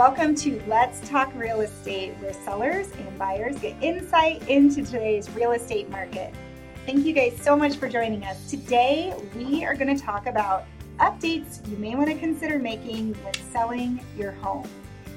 [0.00, 5.52] welcome to Let's Talk Real Estate, where sellers and buyers get insight into today's real
[5.52, 6.32] estate market.
[6.86, 8.48] Thank you guys so much for joining us.
[8.48, 10.64] Today, we are going to talk about
[11.00, 14.66] updates you may want to consider making when selling your home.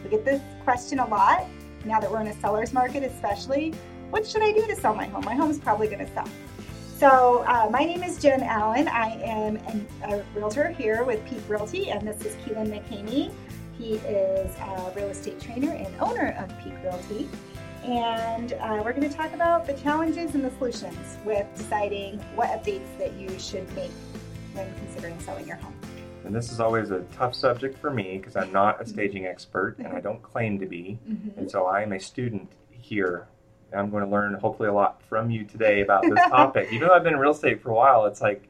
[0.04, 1.45] We get this question a lot
[1.86, 3.73] now that we're in a seller's market, especially.
[4.09, 5.23] What should I do to sell my home?
[5.23, 6.27] My home is probably going to sell.
[6.97, 8.89] So, uh, my name is Jen Allen.
[8.89, 13.34] I am an, a realtor here with Peak Realty, and this is Keelan McCamey.
[13.84, 17.28] He is a real estate trainer and owner of Peak Realty.
[17.84, 22.48] And uh, we're going to talk about the challenges and the solutions with deciding what
[22.48, 23.92] updates that you should make
[24.54, 25.76] when considering selling your home.
[26.23, 29.76] And this is always a tough subject for me because I'm not a staging expert
[29.80, 30.98] and I don't claim to be.
[31.06, 31.40] Mm-hmm.
[31.40, 33.28] And so I am a student here.
[33.76, 36.70] I'm going to learn hopefully a lot from you today about this topic.
[36.72, 38.48] Even though I've been in real estate for a while, it's like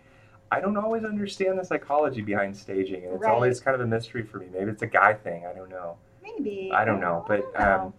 [0.53, 3.33] I don't always understand the psychology behind staging, and it's right.
[3.33, 4.45] always kind of a mystery for me.
[4.53, 5.47] Maybe it's a guy thing.
[5.47, 5.97] I don't know.
[6.21, 6.71] Maybe.
[6.71, 7.91] I don't know, but um,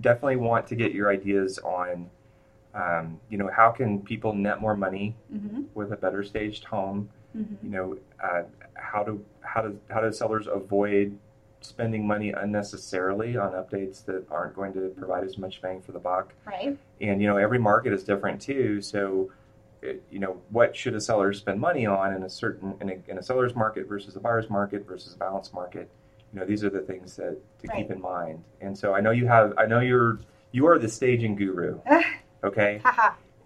[0.00, 2.08] definitely want to get your ideas on,
[2.72, 5.62] um, you know, how can people net more money mm-hmm.
[5.74, 7.08] with a better staged home?
[7.36, 7.66] Mm-hmm.
[7.66, 8.42] You know, uh,
[8.74, 11.18] how do how do how do sellers avoid
[11.62, 15.98] spending money unnecessarily on updates that aren't going to provide as much bang for the
[15.98, 16.32] buck?
[16.44, 16.78] Right.
[17.00, 19.32] And you know, every market is different too, so
[20.10, 23.18] you know, what should a seller spend money on in a certain in a, in
[23.18, 25.90] a seller's market versus a buyer's market versus a balanced market?
[26.32, 27.78] You know, these are the things that to right.
[27.78, 28.42] keep in mind.
[28.60, 30.18] And so I know you have, I know you're
[30.52, 31.80] you are the staging guru,
[32.44, 32.80] okay?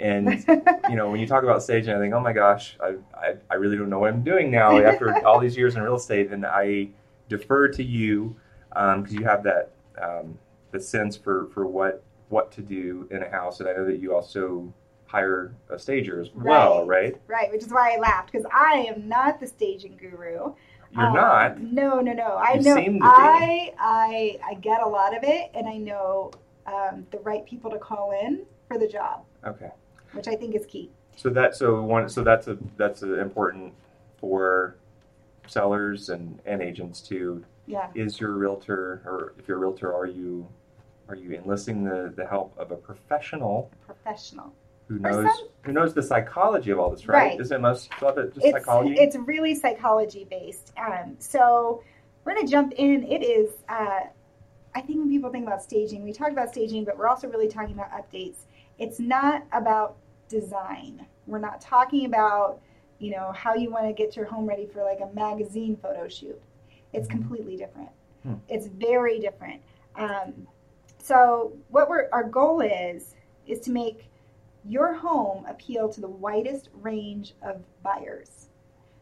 [0.00, 0.44] and
[0.88, 3.54] you know, when you talk about staging, I think, oh my gosh, I, I, I
[3.54, 6.44] really don't know what I'm doing now after all these years in real estate, and
[6.44, 6.88] I
[7.28, 8.36] defer to you
[8.68, 9.70] because um, you have that
[10.00, 10.38] um,
[10.72, 14.00] the sense for for what what to do in a house, and I know that
[14.00, 14.72] you also
[15.06, 17.16] hire a stager as well, right?
[17.26, 20.54] Right, which is why I laughed because I am not the staging guru.
[20.92, 21.60] You're um, not.
[21.60, 22.36] No, no, no.
[22.36, 22.98] I you know.
[23.02, 26.32] I, I, I get a lot of it, and I know
[26.66, 29.24] um, the right people to call in for the job.
[29.46, 29.70] Okay.
[30.12, 30.90] Which I think is key.
[31.16, 33.72] So that so one so that's a that's a important
[34.18, 34.76] for
[35.46, 37.44] sellers and and agents too.
[37.66, 37.88] Yeah.
[37.94, 40.46] Is your realtor or if you're a realtor, are you
[41.08, 43.70] are you enlisting the the help of a professional?
[43.82, 44.52] A professional
[44.88, 47.30] who knows some, who knows the psychology of all this, right?
[47.30, 47.40] right.
[47.40, 48.94] Isn't most of it just it's, psychology?
[48.94, 50.72] It's really psychology based.
[50.76, 51.82] Um, so
[52.24, 53.02] we're going to jump in.
[53.04, 54.00] It is, uh,
[54.74, 57.48] I think when people think about staging, we talk about staging, but we're also really
[57.48, 58.36] talking about updates.
[58.78, 59.96] It's not about
[60.28, 61.04] design.
[61.26, 62.60] We're not talking about,
[62.98, 66.08] you know, how you want to get your home ready for like a magazine photo
[66.08, 66.40] shoot.
[66.92, 67.18] It's mm-hmm.
[67.18, 67.90] completely different.
[68.22, 68.34] Hmm.
[68.48, 69.62] It's very different.
[69.96, 70.46] Um,
[70.98, 73.14] so what we're our goal is
[73.46, 74.10] is to make
[74.68, 78.48] your home appeal to the widest range of buyers.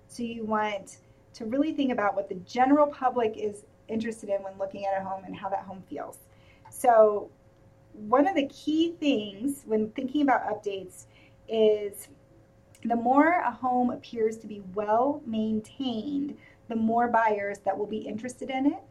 [0.08, 0.98] So you want
[1.34, 5.04] to really think about what the general public is interested in when looking at a
[5.04, 6.18] home and how that home feels.
[6.70, 7.30] So
[7.92, 11.06] one of the key things when thinking about updates
[11.48, 12.08] is
[12.84, 16.36] the more a home appears to be well maintained,
[16.68, 18.82] the more buyers that will be interested in it.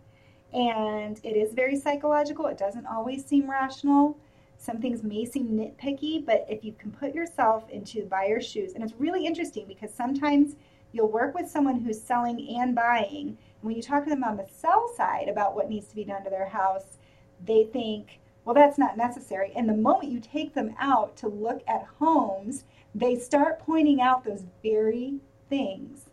[0.53, 2.45] And it is very psychological.
[2.47, 4.17] It doesn't always seem rational.
[4.63, 8.72] Some things may seem nitpicky, but if you can put yourself into the buyer's shoes,
[8.74, 10.56] and it's really interesting because sometimes
[10.94, 13.28] you'll work with someone who's selling and buying.
[13.28, 16.06] And when you talk to them on the sell side about what needs to be
[16.06, 16.97] done to their house,
[17.44, 19.52] they think, well, that's not necessary.
[19.53, 22.63] And the moment you take them out to look at homes,
[22.96, 25.16] they start pointing out those very
[25.50, 26.06] things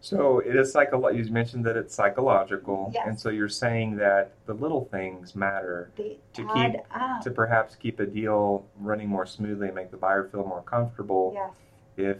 [0.00, 1.24] so it is psychological.
[1.24, 3.04] You mentioned that it's psychological, yes.
[3.08, 7.22] and so you're saying that the little things matter they to keep up.
[7.22, 11.32] to perhaps keep a deal running more smoothly and make the buyer feel more comfortable.
[11.34, 11.50] Yes.
[11.96, 12.16] If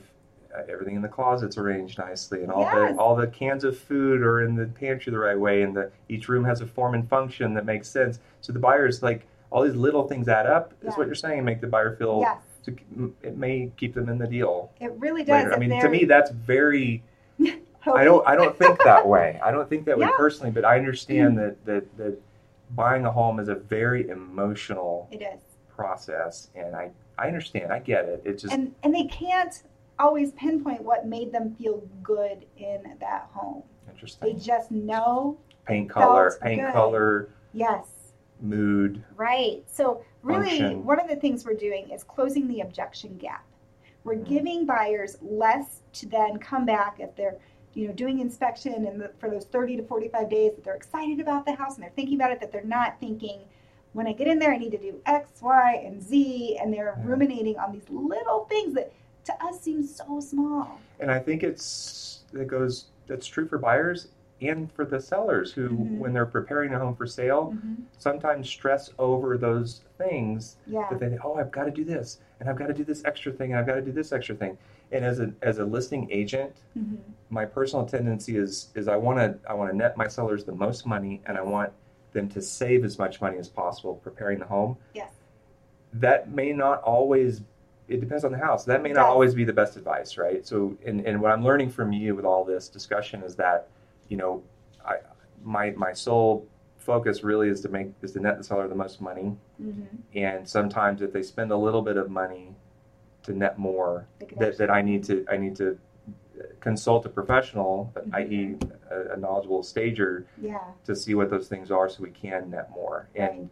[0.56, 2.94] uh, everything in the closet's arranged nicely, and all yes.
[2.94, 5.91] the all the cans of food are in the pantry the right way, and the
[6.08, 8.19] each room has a form and function that makes sense.
[8.41, 10.72] So the buyer's like all these little things add up.
[10.82, 12.20] Is what you're saying, and make the buyer feel.
[12.22, 12.38] Yes.
[12.64, 14.72] To, it may keep them in the deal.
[14.81, 15.53] It really does.
[15.53, 17.04] I mean, to me, that's very
[17.41, 19.41] I don't I don't think that way.
[19.43, 21.65] I don't think that way personally, but I understand mm-hmm.
[21.65, 22.21] that, that that
[22.75, 25.41] buying a home is a very emotional it is.
[25.69, 28.23] process and I, I understand, I get it.
[28.25, 29.62] It's just and, and they can't
[29.99, 33.62] always pinpoint what made them feel good in that home.
[33.89, 34.32] Interesting.
[34.32, 36.73] They just know paint color, paint good.
[36.73, 37.31] color.
[37.53, 37.87] Yes.
[38.41, 39.03] Mood.
[39.17, 39.65] Right.
[39.67, 40.85] So really function.
[40.85, 43.45] one of the things we're doing is closing the objection gap.
[44.06, 47.38] We're giving buyers less to then come back if they're
[47.75, 51.19] you know, doing inspection and the, for those 30 to 45 days that they're excited
[51.19, 53.41] about the house and they're thinking about it, that they're not thinking,
[53.94, 56.94] when I get in there, I need to do X, Y, and Z, and they're
[56.97, 57.05] yeah.
[57.05, 58.93] ruminating on these little things that
[59.25, 60.79] to us seem so small.
[61.00, 64.08] And I think it's it goes that's true for buyers
[64.43, 65.99] and for the sellers who, Mhm.
[65.99, 67.77] when they're preparing a home for sale, Mhm.
[67.99, 70.87] sometimes stress over those things Yeah.
[70.91, 73.03] that they think, oh, I've got to do this, and I've got to do this
[73.05, 74.59] extra thing, and I've got to do this extra thing.
[74.93, 76.99] And as a as a listing agent, Mhm.
[77.31, 80.53] my personal tendency is is I want to I want to net my sellers the
[80.53, 81.73] most money, and I want
[82.12, 84.77] them to save as much money as possible preparing the home.
[84.94, 85.11] Yes.
[85.94, 87.43] That may not always.
[87.89, 88.65] It depends on the house.
[88.65, 90.44] That may not always be the best advice, right?
[90.44, 93.69] So, and, and what I'm learning from you with all this discussion is that,
[94.08, 94.43] you know,
[94.85, 94.97] I
[95.43, 96.47] my my sole
[96.79, 99.87] focus really is to make is to net the seller the most money, Mhm.
[100.14, 102.55] and sometimes if they spend a little bit of money
[103.25, 104.06] to net more,
[104.38, 105.79] that, that I need to I need to
[106.61, 108.14] consult a professional, Mhm.
[108.14, 108.56] i.e.,
[108.91, 110.61] a, a knowledgeable stager, Yeah.
[110.85, 113.08] to see what those things are, so we can net more.
[113.19, 113.31] Right.
[113.32, 113.50] And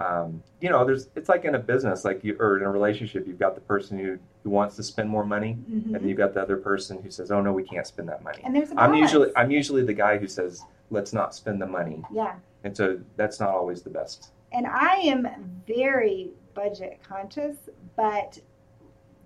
[0.00, 3.26] um, you know, there's it's like in a business, like you or in a relationship,
[3.26, 4.18] you've got the person who
[4.48, 5.94] who wants to spend more money, Mhm.
[5.94, 8.40] and you've got the other person who says, "Oh no, we can't spend that money."
[8.44, 11.66] And there's a I'm usually I'm usually the guy who says, "Let's not spend the
[11.66, 12.36] money," yeah.
[12.64, 14.32] and so that's not always the best.
[14.52, 15.28] And I am
[15.66, 18.40] very budget conscious, but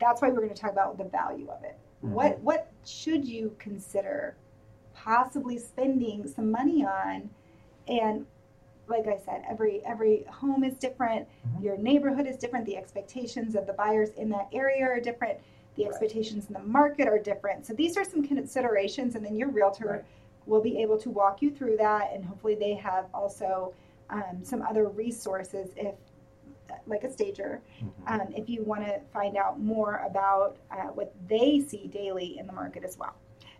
[0.00, 1.76] that's why we're going to talk about the value of it.
[2.04, 2.14] Mm-hmm.
[2.14, 4.34] What what should you consider
[4.92, 7.30] possibly spending some money on?
[7.86, 8.26] And
[8.88, 11.26] like I said, every every home is different.
[11.46, 11.62] Mhm.
[11.64, 12.66] Your neighborhood is different.
[12.66, 15.38] The expectations of the buyers in that area are different.
[15.76, 15.90] The Right.
[15.90, 17.64] expectations in the market are different.
[17.64, 20.04] So these are some considerations, and then your realtor Right.
[20.46, 23.72] will be able to walk you through that, and hopefully they have also
[24.10, 25.94] um, some other resources if,
[26.86, 28.20] like a stager, Mhm.
[28.20, 32.46] um, if you want to find out more about uh, what they see daily in
[32.46, 33.14] the market as well.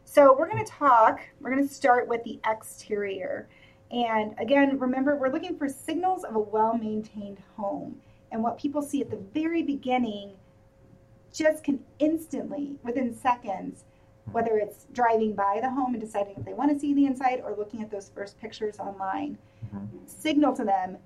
[0.05, 3.49] So we're going to talk, we're going to start with the exterior.
[3.93, 8.01] And again, remember, we're looking for signals of a well maintained home.
[8.31, 10.33] And what people see at the very beginning
[11.33, 13.85] just can instantly, within seconds,
[14.33, 17.43] whether it's driving by the home and deciding if they want to see the inside
[17.45, 19.37] or looking at those first pictures online,
[19.75, 19.89] Mhm.
[20.09, 20.97] signal to them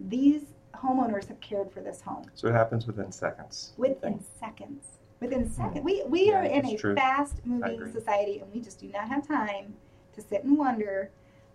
[0.00, 0.42] these
[0.74, 3.72] homeowners have cared for this home So it happens within seconds.
[3.76, 4.84] within seconds.
[5.18, 5.84] Within seconds.
[5.84, 9.26] We, we Yeah, are in a fast moving society and we just do not have
[9.26, 9.74] time
[10.12, 11.10] to sit and wonder,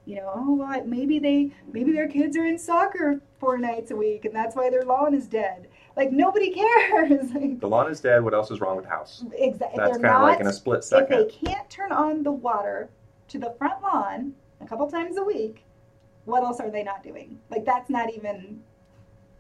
[0.06, 3.96] you know, oh well maybe they maybe their kids are in soccer four nights a
[3.96, 5.68] week and that's why their lawn is dead.
[5.96, 7.32] Like nobody cares.
[7.32, 8.24] like, The lawn is dead.
[8.24, 9.24] What else is wrong with the house?
[9.34, 9.78] exactly.
[9.78, 11.20] That's kind of like in a split second.
[11.20, 12.90] if they can't turn on the water
[13.30, 15.64] to the front lawn a couple times a week,
[16.26, 17.40] what else are they not doing?
[17.50, 18.62] Like that's not even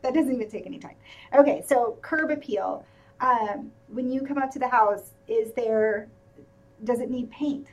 [0.01, 0.95] that doesn't even take any time.
[1.33, 2.85] Okay, so curb appeal.
[3.21, 6.07] Um, when you come up to the house, is there
[6.83, 7.67] does it need paint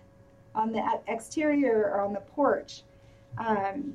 [0.55, 2.83] on the exterior or on the porch?
[3.39, 3.95] Um,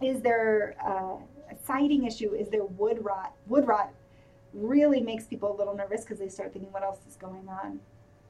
[0.00, 1.16] is there uh,
[1.52, 2.34] a siding issue?
[2.34, 3.32] Is there wood rot?
[3.46, 3.92] Wood rot
[4.52, 7.80] really makes people a little nervous because they start thinking, what else is going on?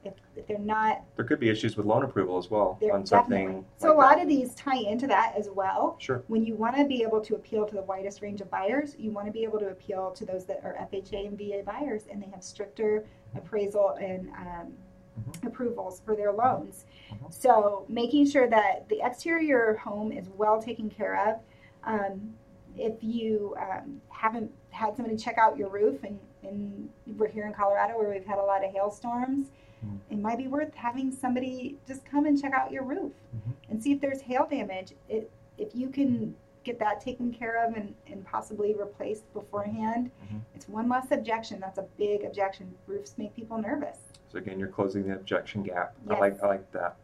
[0.03, 3.45] If, if they're not There could be issues with loan approval as well on something.
[3.47, 3.65] definitely.
[3.77, 4.21] So a like lot that.
[4.23, 5.97] of these tie into that as well.
[5.99, 6.23] Sure.
[6.27, 9.11] When you want to be able to appeal to the widest range of buyers, you
[9.11, 12.21] want to be able to appeal to those that are FHA and VA buyers, and
[12.21, 14.73] they have stricter appraisal and um,
[15.17, 15.47] Mhm.
[15.47, 16.85] approvals for their loans.
[17.11, 17.33] Mhm.
[17.33, 21.39] So making sure that the exterior home is well taken care of.
[21.83, 22.33] Um,
[22.77, 27.53] if you um, haven't had somebody check out your roof, and, and we're here in
[27.53, 29.49] Colorado where we've had a lot of hailstorms,
[29.85, 29.99] Mhm.
[30.11, 33.53] it might be worth having somebody just come and check out your roof Mhm.
[33.69, 34.93] and see if there's hail damage.
[35.09, 40.41] It, if you can get that taken care of and, and possibly replaced beforehand, Mhm.
[40.53, 41.59] it's one less objection.
[41.59, 42.75] That's a big objection.
[42.87, 44.06] Roofs make people nervous.
[44.31, 45.93] So again, you're closing the objection gap.
[46.07, 46.15] Yes.
[46.15, 46.95] I like I like that.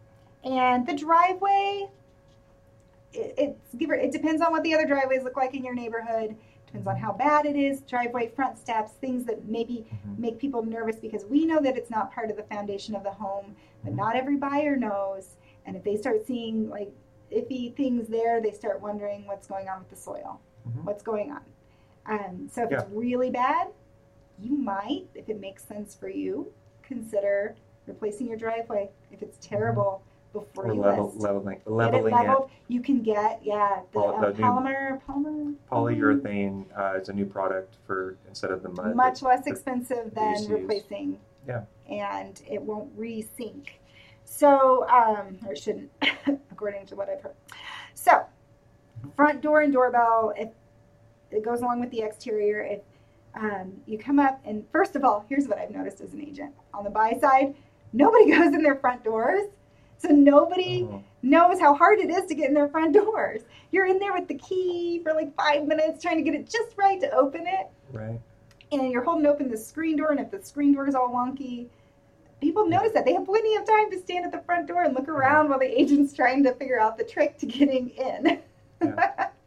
[0.44, 1.88] And the driveway,
[3.14, 5.74] it, it's give or, it depends on what the other driveways look like in your
[5.74, 6.36] neighborhood.
[6.66, 7.82] Depends on how bad it is.
[7.82, 10.18] Driveway, front steps, things that maybe Mhm.
[10.20, 13.12] make people nervous because we know that it's not part of the foundation of the
[13.12, 13.98] home, but Mhm.
[13.98, 15.38] not every buyer knows.
[15.66, 16.92] And if they start seeing like
[17.32, 20.84] iffy things there, they start wondering what's going on with the soil, Mhm.
[20.84, 21.42] what's going on.
[22.06, 22.82] Um, so if Yeah.
[22.82, 23.70] it's really bad,
[24.40, 26.52] you might, if it makes sense for you,
[26.94, 27.56] consider
[27.88, 28.90] replacing your driveway.
[29.12, 30.70] If it's terrible, before Mm-hmm.
[30.72, 31.20] Or you level, list.
[31.20, 32.38] leveling, Get it leveling it.
[32.68, 37.14] You can get yeah the, Pol- uh, the new polymer polymer Polyurethane uh, is a
[37.14, 38.96] new product for instead of the mud.
[38.96, 41.20] much that- less expensive than replacing.
[41.48, 41.64] Yeah.
[41.90, 43.80] And it won't re-sink.
[44.24, 45.92] So, um, or it shouldn't,
[46.52, 47.36] according to what I've heard.
[47.94, 48.24] So,
[49.18, 50.50] front door and doorbell, if
[51.30, 52.80] it goes along with the exterior, if
[53.36, 56.54] um, you come up and first of all, here's what I've noticed as an agent
[56.74, 57.56] on the buy side,
[57.92, 59.44] nobody goes in their front doors.
[59.98, 61.02] So nobody Mhm.
[61.22, 63.42] knows how hard it is to get in their front doors.
[63.72, 66.78] You're in there with the key for like five minutes trying to get it just
[66.78, 68.20] right to open it Right.
[68.72, 71.68] and you're holding open the screen door, and if the screen door is all wonky,
[72.42, 74.94] people notice that they have plenty of time to stand at the front door and
[74.94, 78.40] look around while the agent's trying to figure out the trick to getting in.
[78.82, 79.30] Yeah.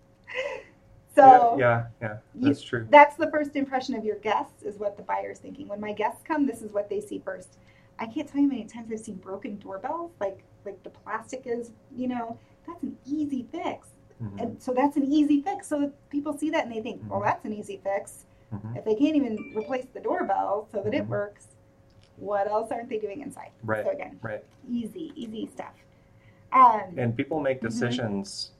[1.16, 2.86] so yeah, yeah, yeah, you- that's true.
[2.90, 5.66] that's the first impression of your guests is what the buyer's thinking.
[5.68, 7.58] When my guests come, this is what they see first.
[7.98, 11.42] I can't tell you how many times I've seen broken doorbells, like like the plastic
[11.46, 13.88] is, you know, that's an easy fix.
[14.22, 15.66] Mhm, And so that's an easy fix.
[15.68, 17.24] So people see that and they think, well, Mhm.
[17.24, 18.24] that's an easy fix.
[18.52, 18.76] mhm.
[18.76, 21.08] If they can't even replace the doorbell so that it Mhm.
[21.08, 21.48] works,
[22.16, 23.50] what else aren't they doing inside?
[23.62, 24.42] Right, So again, right.
[24.68, 25.74] easy, easy stuff.
[26.52, 27.62] Um, And people make Mhm.
[27.68, 28.52] decisions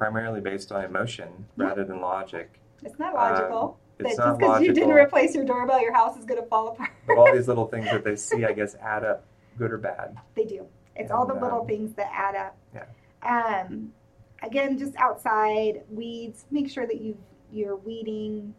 [0.00, 2.60] primarily based on emotion rather than logic.
[2.84, 6.24] it's not logical It's that just because you didn't replace your doorbell, your house is
[6.24, 6.90] going to fall apart.
[7.06, 9.24] but all these little things that they see, I guess, add up,
[9.58, 10.16] good or bad.
[10.34, 10.66] They do.
[10.94, 12.56] It's all the And, little um, things that add up.
[12.74, 12.84] Yeah.
[13.64, 13.92] Um,
[14.42, 16.44] again, just outside weeds.
[16.50, 17.16] Make sure that you
[17.52, 18.54] you're weeding,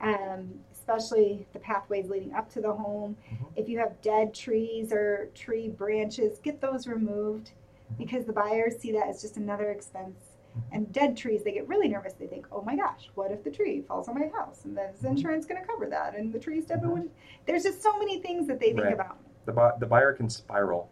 [0.00, 3.16] um, especially the pathways leading up to the home.
[3.30, 3.46] Mhm.
[3.56, 7.50] If you have dead trees or tree branches, get those removed
[7.92, 7.98] Mhm.
[7.98, 10.29] because the buyers see that as just another expense.
[10.72, 12.12] And dead trees, they get really nervous.
[12.14, 14.64] They think, "Oh my gosh, what if the tree falls on my house?
[14.64, 15.10] And then is Mhm.
[15.10, 16.14] insurance going to cover that?
[16.16, 16.92] And the tree's dead." but Mhm.
[16.92, 17.10] when-
[17.46, 18.92] There's just so many things that they think Right.
[18.92, 19.18] about.
[19.46, 20.90] The, bu- the buyer can spiral.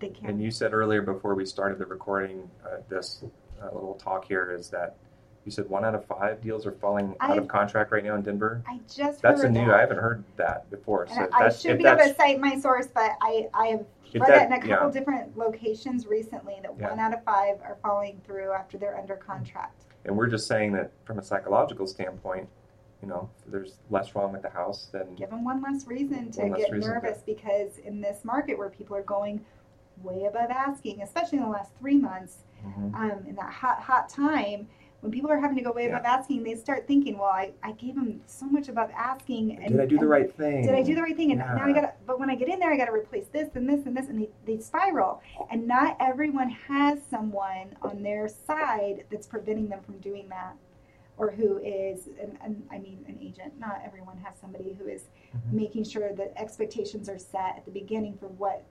[0.00, 0.30] They can't.
[0.32, 3.24] And you said earlier before we started the recording, uh, this
[3.60, 4.96] uh, little talk here is that
[5.48, 8.14] you said one out of five deals are falling out I- of contract right now
[8.16, 8.62] in Denver.
[8.68, 9.64] I just That's a new.
[9.66, 9.74] that.
[9.76, 11.06] I haven't heard that before.
[11.08, 14.46] So I should be able to cite my source, but I, I have read that,
[14.48, 14.90] in a couple yeah.
[14.92, 16.90] different locations recently that Yeah.
[16.90, 19.86] one out of five are falling through after they're under contract.
[20.04, 22.46] And we're just saying that from a psychological standpoint,
[23.00, 26.42] you know, there's less wrong with the house, than Give them one less reason to
[26.42, 29.42] less get reason to- nervous because in this market where people are going
[30.02, 32.94] way above asking, especially in the last three months, Mhm.
[32.94, 34.68] um, in that hot, hot time,
[35.00, 37.72] when people are having to go way above asking, they start thinking, well, I, I
[37.72, 39.56] gave them so much above asking.
[39.62, 40.66] And, did I do the right thing?
[40.66, 41.30] did I do the right thing?
[41.30, 43.68] And now I gotta, but when I get in there, I gotta replace this and
[43.68, 45.22] this and this, and they, they spiral.
[45.52, 50.56] And not everyone has someone on their side that's preventing them from doing that,
[51.16, 53.58] or who is, and, and I mean, an agent.
[53.58, 55.52] Not everyone has somebody who is Mhm.
[55.52, 58.64] making sure that expectations are set at the beginning for what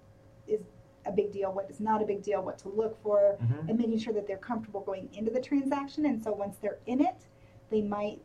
[0.47, 0.59] is
[1.07, 3.69] a big deal, what is not a big deal, what to look for, Mhm.
[3.69, 6.05] and making sure that they're comfortable going into the transaction.
[6.05, 7.27] And so once they're in it,
[7.69, 8.21] they might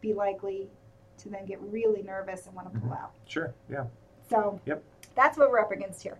[0.00, 0.70] be likely
[1.18, 3.00] to then get really nervous and want to pull Mhm.
[3.02, 3.12] out.
[3.24, 3.52] Sure.
[3.68, 3.86] Yeah.
[4.28, 4.82] So Yep.
[5.14, 6.18] that's what we're up against here.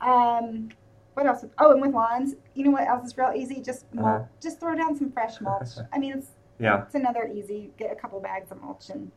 [0.00, 0.68] Um,
[1.14, 1.44] what else?
[1.58, 3.60] Oh, and with lawns, you know what else is real easy?
[3.60, 4.06] Just mulch.
[4.06, 4.24] Uh-huh.
[4.40, 5.68] Just throw down some fresh mulch.
[5.92, 6.82] I mean, it's Yeah.
[6.82, 7.72] it's another easy.
[7.76, 9.10] Get a couple bags of mulch and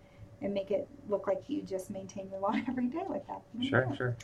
[0.44, 3.42] and make it look like you just maintain your lawn every day like that.
[3.62, 3.88] Sure.
[3.96, 4.16] Sure.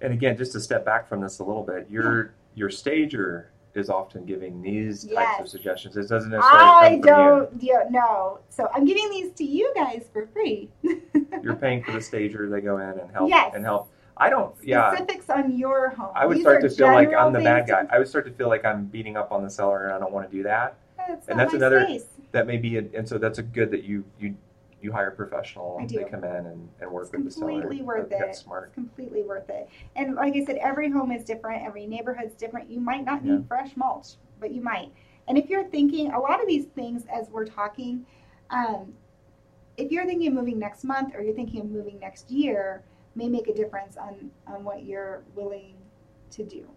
[0.00, 3.90] And again, just to step back from this a little bit, your your stager is
[3.90, 5.96] often giving these types of suggestions.
[5.96, 7.08] It doesn't necessarily I come from
[7.50, 8.38] don't yeah, no.
[8.48, 10.68] So I'm giving these to you guys for free.
[10.82, 11.02] you.
[11.42, 12.48] You're paying for the stager.
[12.48, 13.52] They go in and help Yes.
[13.54, 13.90] and help.
[14.16, 14.54] I don't.
[14.62, 14.94] Yeah.
[14.94, 16.12] Specifics on your home.
[16.14, 17.84] I would These start to feel like I'm the bad guy.
[17.90, 20.12] I would start to feel like I'm beating up on the seller, and I don't
[20.12, 20.76] want to do that.
[20.96, 22.04] That's And that's another- space.
[22.30, 24.34] That may be, a, and so that's a good that you you
[24.84, 25.78] you hire a professional.
[25.80, 27.52] I They come in and, and work It's with the seller.
[27.62, 28.26] completely worth That- it.
[28.26, 28.64] That's smart.
[28.68, 29.68] It's completely worth it.
[29.96, 31.64] And like I said, every home is different.
[31.64, 32.70] Every neighborhood's different.
[32.70, 33.36] You might not Yeah.
[33.36, 34.92] need fresh mulch, but you might.
[35.26, 38.04] And if you're thinking, a lot of these things as we're talking,
[38.50, 38.92] um,
[39.78, 42.82] if you're thinking of moving next month or you're thinking of moving next year,
[43.14, 45.76] may make a difference on on what you're willing
[46.30, 46.68] to do.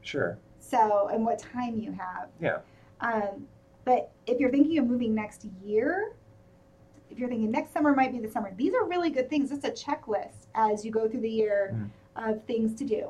[0.00, 0.36] Sure.
[0.58, 2.28] So, and what time you have.
[2.40, 2.58] Yeah.
[3.00, 3.46] Um,
[3.84, 6.12] but if you're thinking of moving next year,
[7.10, 9.50] if you're thinking next summer might be the summer, these are really good things.
[9.50, 11.90] It's a checklist as you go through the year Mm.
[12.16, 13.08] of things to do.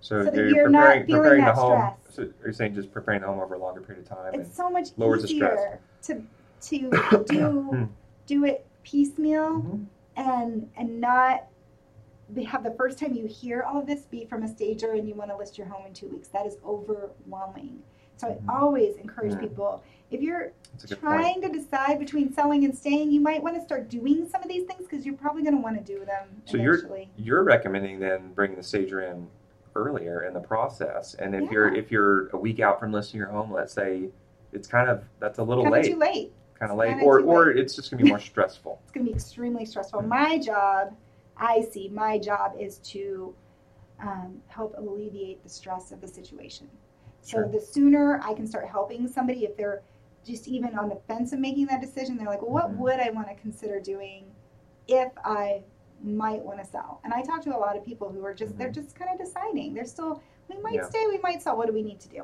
[0.00, 1.92] So, So that you're, you're not feeling preparing that the home.
[2.04, 2.14] stress.
[2.16, 4.34] So are you saying just preparing the home over a longer period of time?
[4.40, 5.58] It's so much lowers the stress.
[5.58, 7.88] easier to to do
[8.26, 9.86] do it piecemeal and, Mhm.
[10.16, 11.46] and and not
[12.46, 15.14] have the first time you hear all of this be from a stager and you
[15.14, 16.28] want to list your home in two weeks.
[16.28, 17.82] That is overwhelming.
[18.16, 18.40] So.
[18.48, 19.40] I always encourage Mm.
[19.40, 19.82] people
[20.14, 21.00] if you're good point.
[21.00, 24.48] trying to decide between selling and staying, you might want to start doing some of
[24.48, 27.98] these things because you're probably going to want to do them So you're- You're recommending
[28.00, 29.28] then bringing the stager in
[29.74, 33.28] earlier in the process, and if you're if you're a week out from listing your
[33.28, 34.08] home, let's say
[34.52, 36.32] it's kind of that's a little Kind of late, too late.
[36.58, 37.56] kind of late, or or late.
[37.56, 38.78] it's just gonna be more stressful.
[38.82, 40.00] It's going to be extremely stressful.
[40.02, 40.08] Mm.
[40.08, 40.94] My job,
[41.38, 43.34] I see, my job is to
[44.00, 46.68] um, help alleviate the stress of the situation.
[47.22, 47.48] So Sure.
[47.48, 49.80] the sooner I can start helping somebody, if they're
[50.24, 52.76] just even on the fence of making that decision, they're like, well, what Mhm.
[52.78, 54.24] would I want to consider doing
[54.88, 55.62] if I
[56.02, 57.00] might want to sell?
[57.04, 58.74] And I talk to a lot of people who are just, they're Mhm.
[58.74, 59.74] just kind of deciding.
[59.74, 60.84] They're still, we might Yeah.
[60.84, 61.56] stay, we might sell.
[61.56, 62.22] What do we need to do?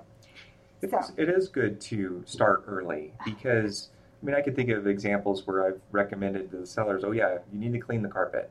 [0.80, 3.90] It So- it is good to start early because
[4.22, 7.38] I mean I can think of examples where I've recommended to the sellers, oh yeah,
[7.52, 8.48] you need to clean the carpet,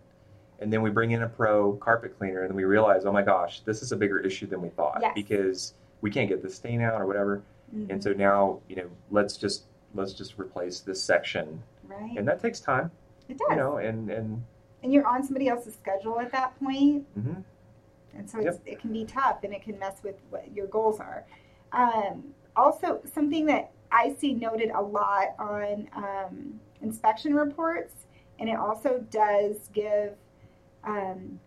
[0.59, 3.21] and then we bring in a pro carpet cleaner, and then we realize, oh my
[3.21, 5.13] gosh, this is a bigger issue than we thought Yes.
[5.15, 7.41] because we can't get the stain out or whatever.
[7.75, 7.89] Mhm.
[7.89, 12.39] And so now, you know, let's just let's just replace this section, right, and that
[12.39, 12.91] takes time,
[13.27, 13.47] it does.
[13.49, 14.43] you know, and and
[14.83, 17.43] and you're on somebody else's schedule at that point, mhm.
[18.15, 20.99] and so it's, it can be tough, and it can mess with what your goals
[20.99, 21.25] are.
[21.71, 27.93] Um, also, something that I see noted a lot on um, inspection reports,
[28.39, 30.13] and it also does give
[30.83, 31.39] um,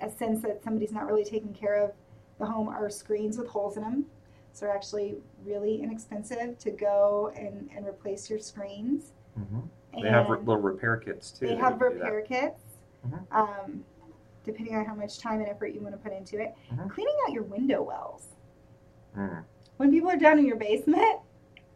[0.00, 1.92] a sense that somebody's not really taking care of
[2.38, 4.06] the home are screens with holes in them.
[4.54, 9.10] So they're actually really inexpensive to go and, and replace your screens.
[9.38, 9.68] Mhm.
[10.00, 11.46] they have re- little repair kits too.
[11.48, 12.12] they have you can do that.
[12.12, 12.60] repair kits,
[13.06, 13.20] Mhm.
[13.32, 13.84] um,
[14.44, 16.54] depending on how much time and effort you want to put into it.
[16.72, 16.88] Mhm.
[16.90, 18.28] Cleaning out your window wells.
[19.16, 19.42] Mm.
[19.76, 21.18] When people are down in your basement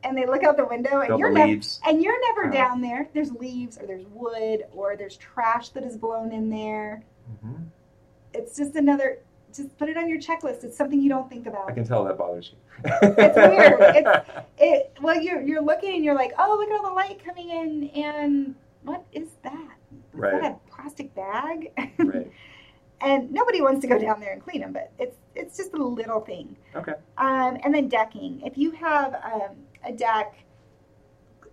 [0.05, 2.53] and they look out the window and you're never and you're never Uh-huh.
[2.53, 3.09] down there.
[3.13, 7.03] There's leaves or there's wood or there's trash that is blown in there.
[7.45, 7.67] Mhm.
[8.35, 9.19] It's just another.
[9.55, 10.63] Just put it on your checklist.
[10.65, 11.69] It's something you don't think about.
[11.71, 12.59] I can tell that bothers you.
[12.85, 13.81] It's weird.
[13.97, 14.29] It's
[14.59, 14.97] it.
[15.01, 17.89] Well, you're you're looking and you're like, oh, look at all the light coming in,
[17.91, 19.53] and what is that?
[19.53, 20.41] Is Right.
[20.43, 21.73] that a plastic bag?
[21.99, 22.31] right.
[23.01, 25.83] and nobody wants to go down there and clean them, but it's it's just a
[25.83, 26.57] little thing.
[26.75, 26.95] Okay.
[27.17, 28.43] Um, and then decking.
[28.45, 30.35] If you have um, a deck,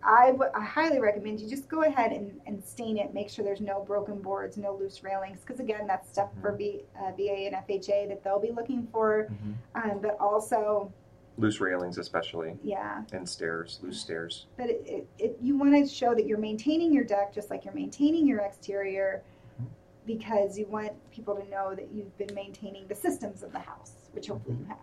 [0.06, 3.14] I I highly recommend you just go ahead and, and stain it.
[3.14, 6.84] Make sure there's no broken boards, no loose railings, because again, that's stuff for B,
[7.00, 9.28] uh, VA and FHA that they'll be looking for.
[9.32, 9.92] Mhm.
[9.92, 10.92] Um, but also,
[11.38, 14.46] Loose railings, especially, yeah, and stairs, loose stairs.
[14.56, 17.66] but it, it, it, you want to show that you're maintaining your deck just like
[17.66, 19.22] you're maintaining your exterior
[19.62, 19.66] Mhm.
[20.06, 23.94] because you want people to know that you've been maintaining the systems of the house,
[24.14, 24.78] which hopefully you have.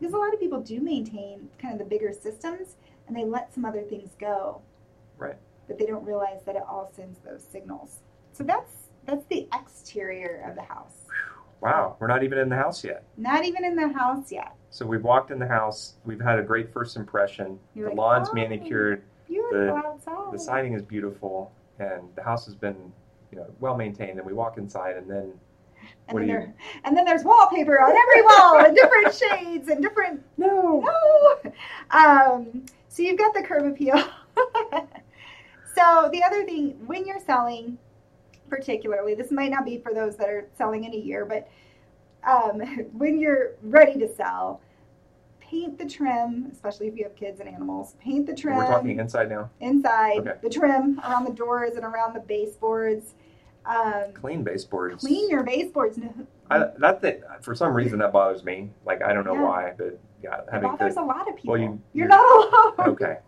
[0.00, 2.74] Because a lot of people do maintain kind of the bigger systems
[3.06, 4.60] and they let some other things go.
[5.18, 5.36] Right.
[5.68, 8.00] But they don't realize that it all sends those signals.
[8.32, 11.06] So that's that's the exterior of the house.
[11.60, 13.04] Wow, we're not even in the house yet.
[13.16, 14.52] Not even in the house yet.
[14.70, 15.94] So we've walked in the house.
[16.04, 17.58] We've had a great first impression.
[17.74, 19.02] You're the like, lawn's "Oh, manicured.
[19.28, 20.32] Beautiful outside.
[20.32, 22.92] The siding is beautiful, and the house has been,
[23.30, 24.18] you know, well maintained.
[24.18, 25.32] And we walk inside, and then
[26.08, 30.22] and then there, and then there's wallpaper on every wall in different shades and different
[30.36, 30.80] no.
[30.80, 31.52] no.
[31.90, 33.96] Um, so you've got the curb appeal.
[35.74, 37.78] so the other thing, when you're selling,
[38.48, 41.48] particularly, this might not be for those that are selling in a year, but
[42.28, 42.60] um,
[42.92, 44.60] when you're ready to sell,
[45.40, 47.94] paint the trim, especially if you have kids and animals.
[48.00, 49.50] Paint the trim We're talking inside now.
[49.60, 50.34] inside, Okay.
[50.42, 53.14] the trim around the doors and around the baseboards.
[53.64, 55.02] Um, Clean baseboards.
[55.04, 55.98] clean your baseboards.
[56.50, 58.70] I, that for some reason that bothers me.
[58.84, 59.42] Like I don't know Yeah.
[59.42, 61.52] why, but yeah, It having bothers a lot of people.
[61.52, 62.88] Well, you- you're you're- not alone.
[62.94, 63.18] Okay.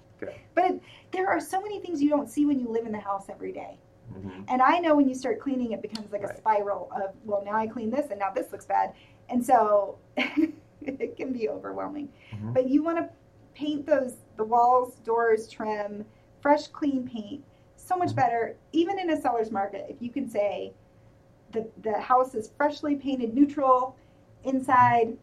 [0.55, 0.79] But
[1.13, 3.53] there are so many things you don't see when you live in the house every
[3.53, 3.79] day.
[4.13, 7.43] hmm And I know when you start cleaning, it becomes like a spiral of, well,
[7.45, 8.95] now I clean this and now this looks bad.
[9.29, 12.09] And so it can be overwhelming.
[12.35, 12.55] Mhm.
[12.55, 13.09] But you want to
[13.55, 16.05] paint those, the walls, doors, trim,
[16.41, 17.45] fresh, clean paint.
[17.85, 18.17] So much Mhm.
[18.17, 20.73] better, even in a seller's market, if you can say
[21.53, 23.95] the, the house is freshly painted neutral
[24.43, 25.19] inside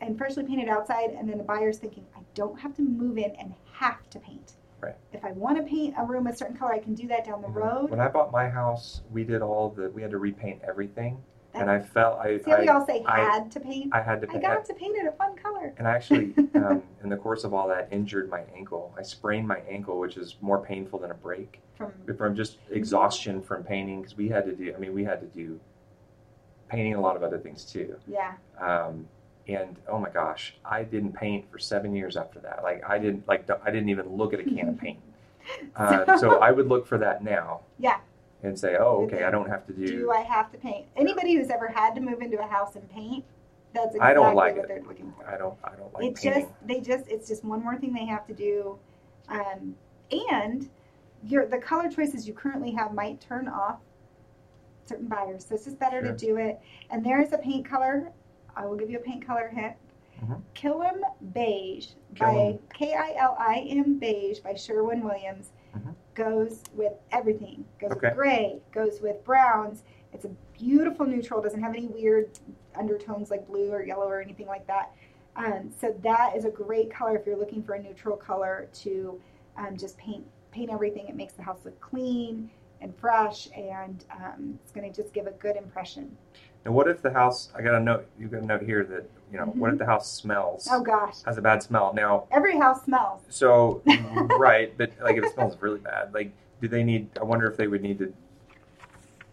[0.00, 3.30] and freshly painted outside, and then the buyer's thinking, I don't have to move in
[3.36, 4.54] and have to paint.
[4.80, 4.96] Right.
[5.12, 7.42] If I want to paint a room a certain color, I can do that down
[7.42, 7.54] the Mhm.
[7.54, 7.90] road.
[7.90, 9.90] When I bought my house, we did all the.
[9.90, 11.22] We had to repaint everything,
[11.54, 13.94] and I felt I See how we I, all say I- had to paint?
[13.94, 14.42] I had to I paint.
[14.42, 15.72] got to paint it a fun color.
[15.78, 18.94] And I actually, um, in the course of all that, injured my ankle.
[18.98, 23.42] I sprained my ankle, which is more painful than a break From from just exhaustion
[23.42, 24.02] from painting.
[24.02, 24.72] Because we had to do.
[24.74, 25.58] I mean, we had to do
[26.68, 27.96] painting a lot of other things too.
[28.06, 29.08] yeah, Um,
[29.48, 32.62] and oh my gosh, I didn't paint for seven years after that.
[32.62, 35.00] Like I didn't like I didn't even look at a can of paint.
[35.74, 37.62] Uh, so I would look for that now.
[37.78, 37.98] Yeah.
[38.42, 39.86] And say, oh, okay, I don't have to do.
[39.86, 40.86] do I have to paint?
[40.96, 43.22] Anybody who's ever had to move into a house and paint,
[43.74, 44.68] that's exactly I don't like what it.
[44.68, 45.28] they're looking for.
[45.28, 45.58] I don't.
[45.62, 46.42] I don't like it painting.
[46.42, 48.78] just they just it's just one more thing they have to do,
[49.28, 49.74] um,
[50.32, 50.70] and
[51.24, 53.78] your the color choices you currently have might turn off
[54.86, 55.44] certain buyers.
[55.46, 56.12] So it's just better Sure.
[56.12, 56.58] to do it.
[56.90, 58.10] And there is a paint color.
[58.56, 59.74] I will give you a paint color hint.
[60.24, 60.40] Mhm.
[60.54, 61.00] Kilim
[61.34, 65.52] Beige by K I L I M Beige by Sherwin Williams.
[66.20, 67.64] Goes with everything.
[67.80, 68.08] Goes Okay.
[68.08, 68.60] with gray.
[68.72, 69.82] Goes with browns.
[70.12, 71.40] It's a beautiful neutral.
[71.40, 72.30] Doesn't have any weird
[72.74, 74.92] undertones like blue or yellow or anything like that.
[75.36, 79.20] Um, so that is a great color if you're looking for a neutral color to
[79.56, 81.06] um, just paint paint everything.
[81.08, 85.26] It makes the house look clean and fresh, and um, it's going to just give
[85.26, 86.16] a good impression.
[86.64, 87.50] And what if the house?
[87.56, 88.06] I got a note.
[88.18, 89.46] You got a note here that you know.
[89.46, 90.68] What if the house smells?
[90.70, 91.92] Oh gosh, Has a bad smell.
[91.94, 93.22] Now, every house smells.
[93.28, 93.82] so
[94.38, 97.08] right, but like if it smells really bad, like do they need?
[97.20, 98.12] I wonder if they would need to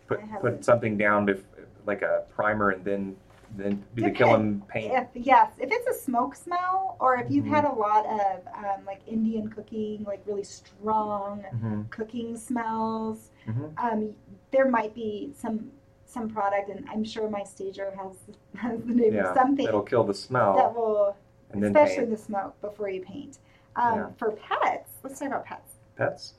[0.08, 1.44] put put something down, bef-
[1.86, 3.16] like a primer, and then
[3.56, 4.94] then do the Depend- Kilim paint.
[4.94, 7.50] If yes, if it's a smoke smell, or if you've Mhm.
[7.50, 13.66] had a lot of um, like Indian cooking, like really strong hmm cooking smells, hmm
[13.78, 14.14] um,
[14.52, 15.72] there might be some
[16.08, 18.16] some product, and I'm sure my stager has
[18.56, 21.16] has the name Yeah, of something that'll kill the smell, that will,
[21.52, 22.10] and then especially paint.
[22.12, 23.38] the smoke before you paint.
[23.76, 24.08] Um, Yeah.
[24.18, 25.74] For pets, let's talk about pets.
[25.98, 26.34] Pets,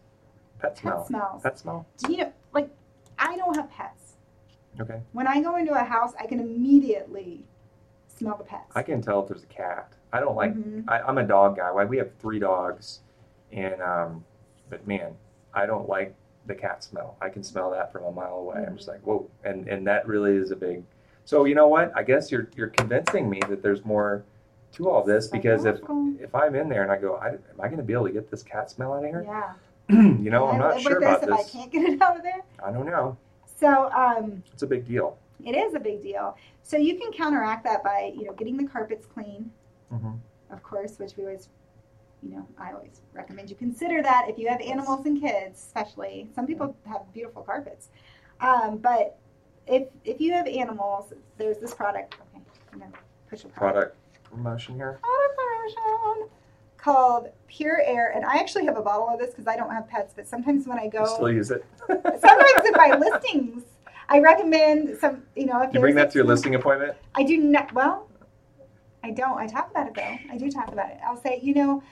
[0.59, 1.43] pet Pet smell, smells.
[1.43, 1.87] pet smell.
[1.99, 2.33] Do you know?
[2.53, 2.71] Like,
[3.19, 4.15] I don't have pets.
[4.81, 7.45] Okay, When I go into a house, I can immediately
[8.07, 8.71] smell the pets.
[8.77, 9.93] I can tell if there's a cat.
[10.13, 10.55] I don't like.
[10.55, 10.85] Mhm.
[10.89, 11.71] I, I'm a dog guy.
[11.73, 13.01] Why we have three dogs,
[13.53, 14.25] and um,
[14.71, 15.15] but man,
[15.53, 16.15] I don't like
[16.49, 17.17] the cat smell.
[17.21, 18.65] I can smell that from a mile away.
[18.67, 20.83] I'm just like, whoa, and and that really is a big.
[21.25, 21.93] So you know what?
[21.95, 24.25] I guess you're you're convincing me that there's more
[24.73, 25.79] to all this because if
[26.21, 28.13] if I'm in there and I go, I, am I going to be able to
[28.13, 29.25] get this cat smell out of here?
[29.27, 29.53] Yeah.
[29.91, 31.41] you know, I'm not sure about this this.
[31.41, 32.43] if I can't get it out of there.
[32.65, 33.17] I don't know.
[33.59, 35.17] So um, It's a big deal.
[35.45, 36.37] it is a big deal.
[36.63, 39.51] So you can counteract that by you know getting the carpets clean,
[39.91, 40.13] hmm
[40.51, 41.49] of course, which we always,
[42.23, 46.29] you know, I always recommend you consider that if you have animals and kids, especially.
[46.35, 47.89] Some people have beautiful carpets,
[48.41, 49.19] um, but
[49.67, 52.17] if if you have animals, there's this product.
[52.35, 52.93] Okay, I'm gonna
[53.31, 53.59] push a product.
[53.59, 54.99] Product promotion here.
[55.03, 56.29] Product promotion
[56.77, 59.89] called Pure Air, and I actually have a bottle of this because I don't have
[59.89, 60.13] pets.
[60.15, 61.65] But sometimes when I go, You still use it.
[61.89, 63.65] sometimes in my listings,
[64.09, 65.23] I recommend some.
[65.37, 66.97] You know, if you bring that to your listing appointment.
[67.15, 67.73] I do not.
[67.75, 68.09] Well,
[69.05, 69.39] I don't.
[69.39, 70.33] I talk about it though.
[70.33, 70.99] I do talk about it.
[71.07, 71.83] I'll say, you know,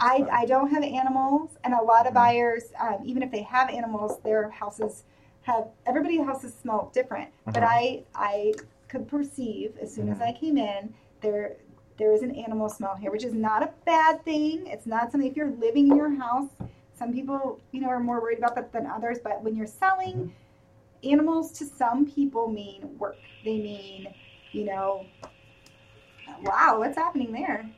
[0.00, 2.16] I I don't have animals, and a lot of Mhm.
[2.16, 5.04] buyers, um, even if they have animals, their houses
[5.42, 7.30] have everybody's houses smell different.
[7.46, 7.68] But Mhm.
[7.68, 8.54] I I
[8.88, 10.28] could perceive as soon as Mhm.
[10.28, 11.56] I came in there.
[11.96, 14.66] There is an animal smell here, which is not a bad thing.
[14.66, 16.48] It's not something if you're living in your house.
[16.94, 19.18] Some people, you know, are more worried about that than others.
[19.22, 21.10] But when you're selling, Mm-hmm.
[21.12, 23.20] animals to some people mean work.
[23.44, 24.08] They mean,
[24.52, 25.06] you know,
[26.42, 27.68] wow, what's happening there?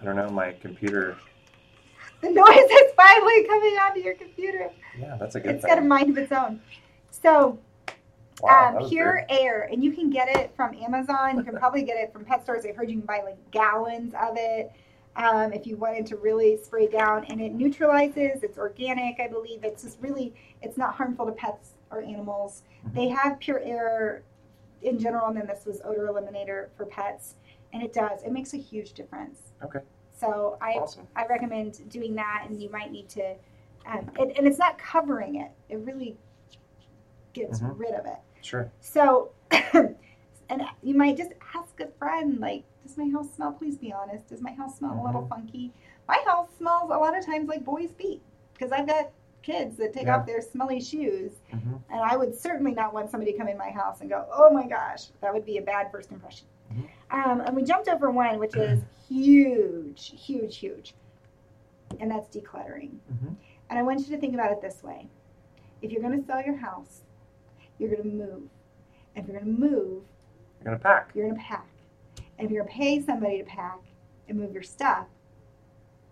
[0.00, 0.28] I don't know.
[0.28, 1.16] My computer.
[2.20, 4.70] The noise is finally coming onto your computer.
[4.98, 5.68] Yeah, that's a good It's thing.
[5.74, 6.60] got a mind of its own.
[7.12, 7.58] So,
[8.40, 9.40] wow, um, Pure weird.
[9.40, 11.36] Air, and you can get it from Amazon.
[11.36, 12.64] You can probably get it from pet stores.
[12.66, 14.72] I've heard you can buy like gallons of it.
[15.16, 18.42] Um, if you wanted to really spray down, and it neutralizes.
[18.42, 19.62] It's organic, I believe.
[19.64, 22.62] It's just really, it's not harmful to pets or animals.
[22.86, 22.94] Mhm.
[22.94, 24.22] They have Pure Air
[24.82, 27.34] in general, and then this was odor eliminator for pets,
[27.72, 28.22] and it does.
[28.22, 29.52] It makes a huge difference.
[29.62, 29.80] Okay.
[30.18, 31.06] So I Awesome.
[31.14, 33.34] I recommend doing that, and you might need to,
[33.86, 35.50] um, and, and it's not covering it.
[35.68, 36.16] It really
[37.34, 37.78] gets Mhm.
[37.78, 38.18] rid of it.
[38.42, 38.70] Sure.
[38.80, 39.30] So,
[39.72, 43.52] and you might just ask a friend, like, does my house smell?
[43.52, 44.28] Please be honest.
[44.28, 45.28] Does my house smell a little Mm-hmm.
[45.28, 45.72] funky?
[46.08, 48.22] My house smells a lot of times like boys' feet
[48.54, 49.10] because I've got
[49.42, 50.16] kids that take Yeah.
[50.16, 53.56] off their smelly shoes, hmm and I would certainly not want somebody to come in
[53.56, 56.46] my house and go, oh my gosh, that would be a bad first impression.
[57.10, 60.94] Um, and we jumped over one, which is huge, huge, huge,
[62.00, 62.90] and that's decluttering.
[63.20, 63.32] hmm
[63.70, 65.06] And I want you to think about it this way
[65.80, 67.02] if you're going to sell your house,
[67.78, 68.42] you're going to move.
[69.14, 70.02] And if you're going to move,
[70.64, 71.10] You're gonna pack.
[71.14, 71.66] you're going to pack.
[72.38, 73.78] And if you're going to pay somebody to pack
[74.28, 75.06] and move your stuff,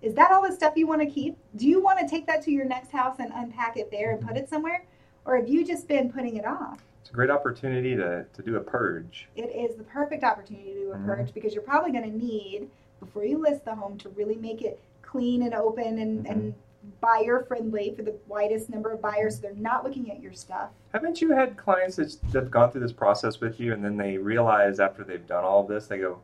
[0.03, 1.37] is that all the stuff you want to keep?
[1.57, 4.27] Do you want to take that to your next house and unpack it there and
[4.27, 4.85] put it somewhere?
[5.25, 6.81] Or have you just been putting it off?
[7.07, 9.29] It's a great opportunity to, to do a purge.
[9.37, 11.07] It is the perfect opportunity to do a Mhm.
[11.07, 14.61] purge because you're probably going to need, before you list the home, to really make
[14.61, 16.53] it clean and open and, and
[17.01, 20.71] buyer friendly for the widest number of buyers so they're not looking at your stuff.
[20.93, 24.19] Haven't you had clients that have gone through this process with you and then they
[24.19, 26.19] realize after they've done all of this, they go,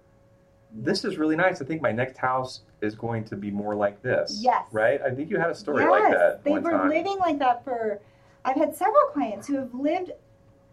[0.75, 1.63] This is really nice.
[1.63, 4.41] I think my next house is going to be more like this.
[4.43, 4.67] Yes.
[4.73, 5.01] Right?
[5.01, 6.43] I think you had a story like that.
[6.43, 6.89] They were time.
[6.89, 8.01] living like that for.
[8.45, 10.11] I've had several clients who have lived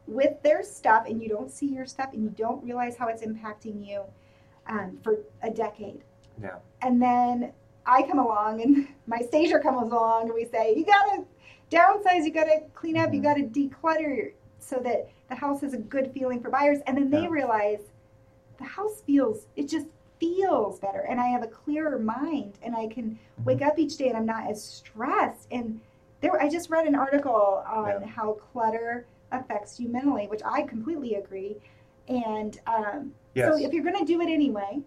[0.10, 3.22] with their stuff, and you don't see your stuff, and you don't realize how it's
[3.24, 4.02] impacting you
[4.68, 6.02] um, for a decade.
[6.42, 6.56] Yeah.
[6.82, 7.52] And then
[7.86, 11.24] I come along, and my stager comes along, and we say, "You gotta
[11.72, 12.24] downsize.
[12.26, 13.14] You gotta clean up.
[13.14, 13.24] You Mhm.
[13.24, 17.24] gotta declutter, so that the house has a good feeling for buyers." And then they
[17.24, 17.30] Yeah.
[17.30, 17.82] realize
[18.58, 19.48] the house feels.
[19.56, 19.88] It just
[20.20, 23.44] feels better, and I have a clearer mind, and I can Mm-hmm.
[23.46, 25.48] wake up each day and I'm not as stressed.
[25.52, 25.80] And
[26.22, 28.06] there, I just read an article on Yeah.
[28.06, 31.58] how clutter affects you mentally, which I completely agree.
[32.08, 33.48] And um, Yes.
[33.48, 34.80] so, if you're going to do it anyway,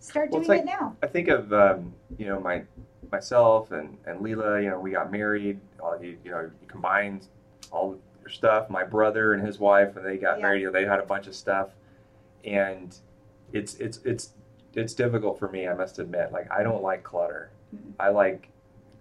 [0.00, 0.96] start Well, doing it's it now.
[1.02, 2.64] I think of um, you know my
[3.12, 4.62] myself and and Leela.
[4.62, 5.60] You know, we got married.
[5.80, 7.28] All you you know, you combined
[7.70, 8.68] all your stuff.
[8.68, 10.42] My brother and his wife, when they got Yeah.
[10.42, 11.70] married, you know, they had a bunch of stuff,
[12.44, 12.96] and
[13.52, 14.32] it's it's it's
[14.74, 15.68] it's difficult for me.
[15.68, 16.32] I must admit.
[16.32, 17.50] Like I don't like clutter.
[17.74, 17.92] Mhm.
[18.00, 18.48] I like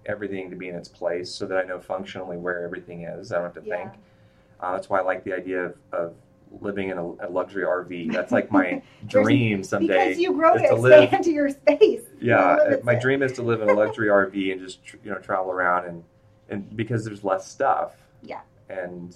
[0.06, 3.32] everything to be in its place so that I know functionally where everything is.
[3.32, 3.90] I don't have to Yeah.
[3.90, 3.94] think.
[4.64, 6.14] Uh, that's why I like the idea of, of
[6.62, 8.14] living in a, a luxury RV.
[8.14, 10.08] That's like my dream someday.
[10.10, 12.02] Because you grow to to live- expand your space.
[12.24, 15.12] Yeah, You my dream is to live in a luxury RV and just tr- you
[15.12, 16.04] know travel around and
[16.48, 17.92] and because there's less stuff.
[18.22, 18.40] Yeah.
[18.70, 19.14] And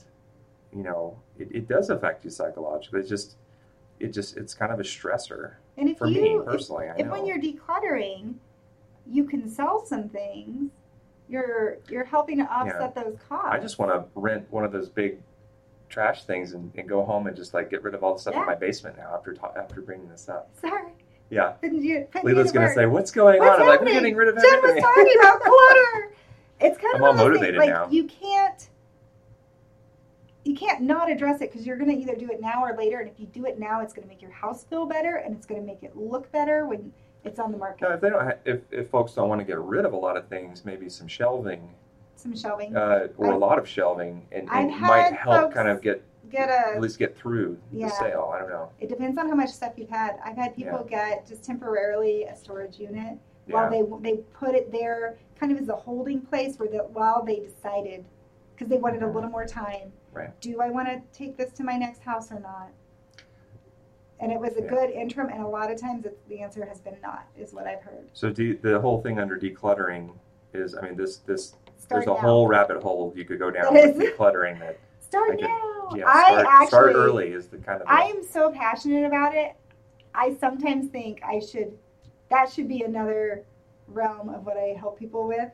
[0.76, 3.00] you know it, it does affect you psychologically.
[3.00, 3.38] It's just
[4.02, 6.90] it just it's kind of a stressor And if for you, me if- personally.
[6.90, 8.34] I if when you're decluttering,
[9.10, 10.72] you can sell some things.
[11.30, 13.48] You're you're helping to offset those costs.
[13.52, 15.20] I just want to rent one of those big
[15.90, 18.34] trash things and, and go home and just like get rid of all the stuff
[18.36, 18.42] Yeah.
[18.42, 20.50] in my basement now after ta- after bringing this up.
[20.60, 20.92] Sorry,
[21.30, 21.54] Yeah.
[21.64, 22.08] you?
[22.24, 22.76] Leela's gonna work.
[22.76, 25.16] say, "What's going What's on?" I'm like, "We're getting rid of Jen was everything." talking
[25.20, 26.14] about clutter.
[26.60, 27.88] It's kind I'm of all things, motivated like now.
[27.90, 28.70] you can't
[30.44, 33.00] you can't not address it because you're going to either do it now or later.
[33.00, 35.36] And if you do it now, it's going to make your house feel better and
[35.36, 36.94] it's going to make it look better when
[37.26, 37.82] it's on the market.
[37.82, 39.98] No, if they don't, ha- if, if folks don't want to get rid of a
[39.98, 41.70] lot of things, maybe some shelving
[42.18, 42.76] Some shelving.
[42.76, 46.02] uh, or a I've- lot of shelving, and, I've and might help kind of get
[46.30, 47.88] Get at least get through Yeah.
[47.88, 48.32] the sale.
[48.36, 48.70] I don't know.
[48.82, 50.20] It depends on how much stuff you've had.
[50.26, 55.18] I've had people get just temporarily a storage unit while they they put it there,
[55.40, 58.04] kind of as a holding place where the while they decided
[58.54, 59.94] because they wanted a little more time.
[60.12, 60.38] Right.
[60.42, 62.72] Do I want to take this to my next house or not?
[64.20, 64.68] And it was a Yeah.
[64.68, 67.68] good interim, and a lot of times it's, the answer has been not, is what
[67.68, 68.10] I've heard.
[68.12, 70.10] so de- the whole thing under decluttering
[70.54, 71.56] is, I mean, this this
[71.88, 72.28] Start there's a now.
[72.28, 74.60] whole rabbit hole you could go down with decluttering.
[74.60, 75.90] That Start I could- now.
[75.96, 79.34] yeah, I start, actually start early is the kind of I am so passionate about
[79.36, 79.56] it.
[80.14, 81.78] I sometimes think I should.
[82.30, 83.44] That should be another
[83.88, 85.50] realm of what I help people with.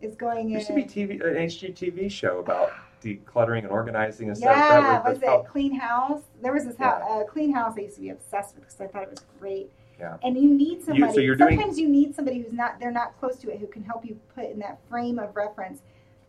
[0.00, 0.66] Is going there in.
[0.66, 4.56] to be TV an HGTV show about decluttering and organizing and stuff.
[4.56, 6.22] Yeah, that was it Clean House?
[6.42, 8.86] There was this house, uh, Clean House I used to be obsessed with because I
[8.86, 9.70] thought it was great.
[9.98, 10.16] Yeah.
[10.22, 11.12] And you need somebody.
[11.12, 12.78] so you're doing- sometimes you need somebody who's not.
[12.80, 15.82] They're not close to it who can help you put in that frame of reference,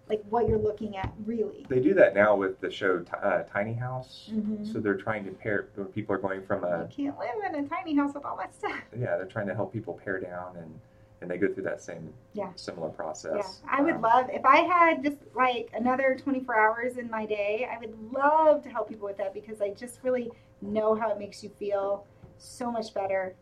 [0.08, 1.66] like what you're looking at really.
[1.68, 4.30] They do that now with the show uh, Tiny House.
[4.32, 4.72] Mhm.
[4.72, 5.68] So they're trying to pair.
[5.76, 8.38] where People are going from a you can't live in a tiny house with all
[8.38, 8.80] that stuff.
[8.98, 9.18] yeah.
[9.18, 10.80] They're trying to help people pare down and
[11.22, 12.50] and they go through that same Yeah.
[12.56, 13.62] similar process.
[13.64, 17.26] Yeah, I would Um, love if I had just like another 24 hours in my
[17.26, 17.68] day.
[17.72, 20.30] I would love to help people with that because I just really
[20.62, 22.06] know how it makes you feel
[22.38, 23.34] so much better.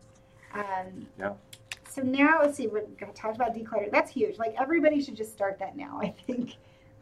[0.54, 1.32] Um, Yeah.
[1.88, 2.66] So now let's see.
[2.66, 3.90] We're gonna talk about declutter.
[3.90, 4.38] That's huge.
[4.38, 6.00] Like everybody should just start that now.
[6.02, 6.56] I think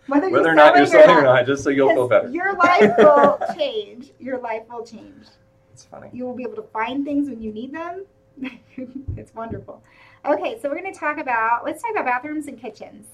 [0.07, 2.29] whether, Whether you're or not you're selling or not, just so you'll feel better.
[2.29, 4.11] Your life will change.
[4.19, 5.25] Your life will change.
[5.73, 6.11] It's funny.
[6.13, 8.05] You will be able to find things when you need them.
[9.17, 9.83] it's wonderful.
[10.27, 13.07] Okay, so we're going to talk about, let's talk about bathrooms and kitchens.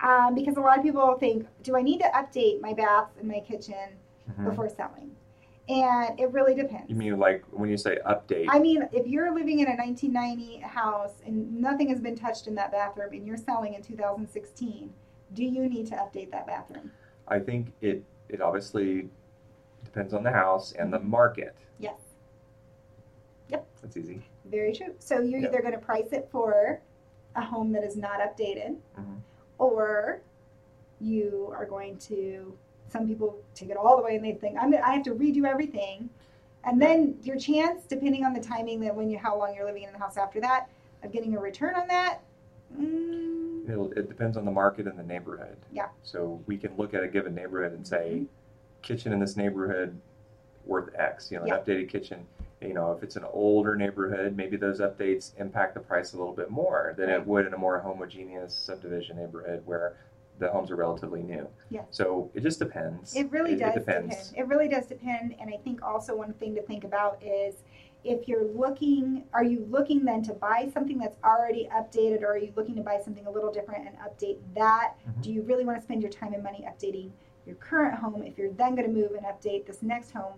[0.00, 3.28] Um, because a lot of people think, do I need to update my bath and
[3.28, 3.74] my kitchen
[4.30, 4.48] Mhm.
[4.50, 5.10] before selling?
[5.68, 6.88] And it really depends.
[6.88, 8.46] You mean like when you say update?
[8.48, 12.54] I mean, if you're living in a 1990 house and nothing has been touched in
[12.54, 14.92] that bathroom and you're selling in 2016,
[15.34, 16.92] do you need to update that bathroom?
[17.26, 19.08] I think it it obviously
[19.84, 21.56] depends on the house and the market.
[21.80, 21.98] Yes.
[23.48, 23.66] Yep.
[23.82, 24.22] That's easy.
[24.44, 24.94] Very true.
[25.00, 25.50] So you're Yep.
[25.52, 26.80] either going to price it for
[27.34, 29.18] a home that is not updated, Mhm.
[29.58, 30.20] or
[31.00, 32.56] you are going to.
[32.88, 34.72] Some people take it all the way and they think I'm.
[34.74, 36.08] I have to redo everything,
[36.64, 39.82] and then your chance, depending on the timing that when you how long you're living
[39.82, 40.68] in the house after that,
[41.02, 42.20] of getting a return on that.
[42.78, 45.56] Mm, It'll, it depends on the market and the neighborhood.
[45.72, 45.88] Yeah.
[46.02, 48.22] So we can look at a given neighborhood and say,
[48.82, 49.98] kitchen in this neighborhood
[50.64, 51.30] worth X.
[51.30, 51.56] You know, Yeah.
[51.56, 52.26] an updated kitchen.
[52.60, 56.32] You know, if it's an older neighborhood, maybe those updates impact the price a little
[56.32, 59.94] bit more than it would in a more homogeneous subdivision neighborhood where
[60.38, 61.48] the homes are relatively new.
[61.70, 61.82] Yeah.
[61.90, 63.14] So it just depends.
[63.16, 64.16] It really it, does depends.
[64.16, 64.36] depend.
[64.38, 65.34] It really does depend.
[65.40, 67.56] And I think also one thing to think about is
[68.04, 72.38] if you're looking, are you looking then to buy something that's already updated or are
[72.38, 74.94] you looking to buy something a little different and update that?
[75.08, 75.22] Mhm.
[75.22, 77.10] Do you really want to spend your time and money updating
[77.46, 80.34] your current home if you're then going to move and update this next home?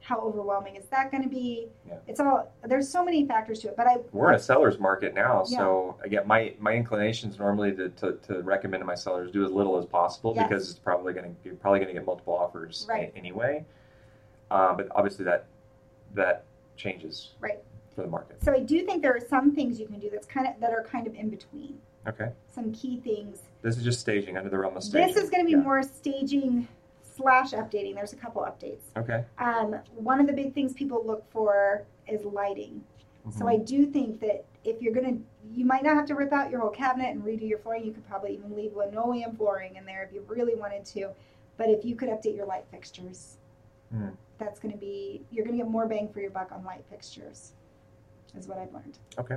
[0.00, 1.68] How overwhelming is that going to be?
[1.86, 1.94] Yeah.
[2.08, 3.76] It's all, there's so many factors to it.
[3.76, 7.72] But I, We're in a seller's market now, so again, my my inclination is normally
[7.76, 10.48] to, to, to recommend to my sellers do as little as possible Yes.
[10.48, 13.64] because it's probably going to you're probably going to get multiple offers a- anyway.
[14.50, 15.44] Uh, but obviously that
[16.14, 16.44] that
[16.76, 17.58] changes Right.
[17.94, 18.42] for the market.
[18.42, 20.72] so I do think there are some things you can do that's kind of, that
[20.72, 21.78] are kind of in between.
[22.08, 25.14] Okay, Some key things this is just staging under the realm of staging.
[25.14, 25.58] This is going to be Yeah.
[25.58, 26.66] more staging
[27.20, 27.94] slash updating.
[27.94, 28.82] There's a couple updates.
[28.96, 29.24] okay.
[29.38, 32.82] Um, one of the big things people look for is lighting.
[33.30, 33.50] So Mhm.
[33.50, 36.50] I do think that if you're going to, you might not have to rip out
[36.50, 37.84] your whole cabinet and redo your flooring.
[37.84, 41.10] You could probably even leave linoleum flooring in there if you really wanted to.
[41.58, 43.36] But if you could update your light fixtures,
[43.90, 44.08] Hmm.
[44.38, 46.84] that's going to be, you're going to get more bang for your buck on light
[46.88, 47.52] fixtures,
[48.36, 48.98] is what I've learned.
[49.18, 49.36] Okay.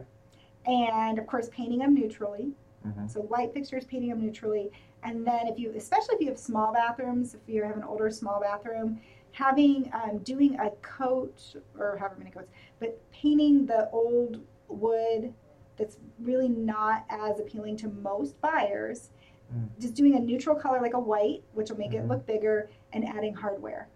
[0.65, 2.53] And of course, painting them neutrally.
[2.85, 3.09] Mhm.
[3.09, 4.71] So light fixtures, painting them neutrally,
[5.03, 8.09] and then if you, especially if you have small bathrooms, if you have an older
[8.09, 8.99] small bathroom,
[9.31, 15.33] having um, doing a coat or however many coats, but painting the old wood
[15.77, 19.09] that's really not as appealing to most buyers.
[19.53, 19.69] Mm.
[19.79, 22.03] Just doing a neutral color like a white, which will make Mhm.
[22.03, 23.87] it look bigger, and adding hardware.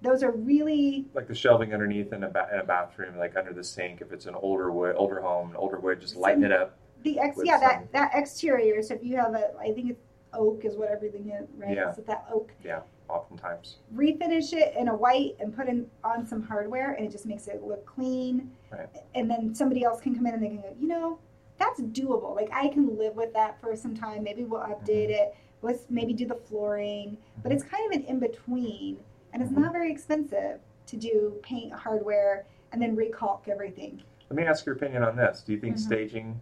[0.00, 3.52] Those are really Like the shelving underneath in a, ba- in a bathroom, like under
[3.52, 6.76] the sink, if it's an older wood, older home, older wood, just lighten it up.
[7.02, 8.82] The ex yeah that some- that exterior.
[8.82, 10.02] So if you have a, I think it's
[10.34, 11.74] oak is what everything is, right?
[11.76, 11.92] Yeah.
[11.92, 16.42] So that oak Yeah, Oftentimes, refinish it in a white and put in on some
[16.42, 18.86] hardware and it just makes it look clean Right.
[19.14, 21.18] and then somebody else can come in and they can go you know
[21.58, 25.34] that's doable like i can live with that for some time maybe we'll update it
[25.62, 28.98] let's maybe do the flooring but it's kind of an in-between
[29.32, 29.56] and it's Mhm.
[29.62, 34.74] not very expensive to do paint hardware and then recalk everything let me ask your
[34.74, 35.40] opinion on this.
[35.42, 35.78] Do you think Mhm.
[35.78, 36.38] staging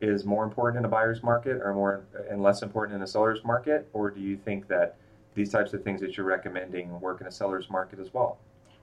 [0.00, 3.44] is more important in a buyer's market, or more and less important in a seller's
[3.44, 4.96] market, or do you think that
[5.34, 8.38] these types of things that you're recommending work in a seller's market as well?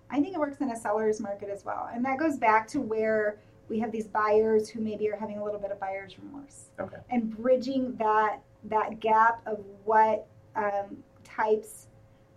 [0.10, 1.90] I think it works in a seller's market as well.
[1.94, 5.44] And that goes back to where we have these buyers who maybe are having a
[5.44, 6.70] little bit of buyer's remorse.
[6.80, 6.98] Okay.
[7.10, 10.26] And bridging that that gap of what
[10.56, 11.88] um, types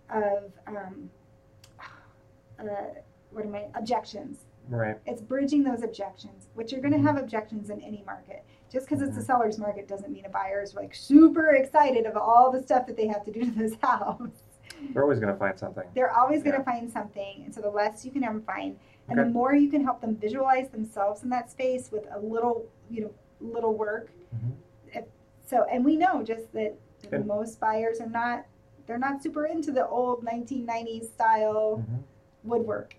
[0.09, 1.09] of um,
[2.59, 2.65] uh,
[3.31, 4.39] what am I objections.
[4.69, 4.97] Right.
[5.05, 7.03] It's bridging those objections, which you're going to Mhm.
[7.03, 8.43] have objections in any market.
[8.71, 9.25] Just because it's a Mhm.
[9.25, 12.95] seller's market doesn't mean a buyer is like super excited of all the stuff that
[12.95, 14.43] they have to do to this house.
[14.93, 15.83] They're always going to find something.
[15.93, 16.63] They're always going to Yeah.
[16.73, 18.79] find something, and so the less you can them find,
[19.09, 19.27] and Okay.
[19.27, 23.01] the more you can help them visualize themselves in that space with a little, you
[23.01, 24.09] know, little work.
[24.33, 24.51] Mhm.
[24.93, 25.05] If-
[25.43, 26.73] So, and we know just that
[27.11, 28.45] And- most buyers are not,
[28.87, 32.03] they're not super into the old 1990s style Mhm.
[32.45, 32.95] woodwork.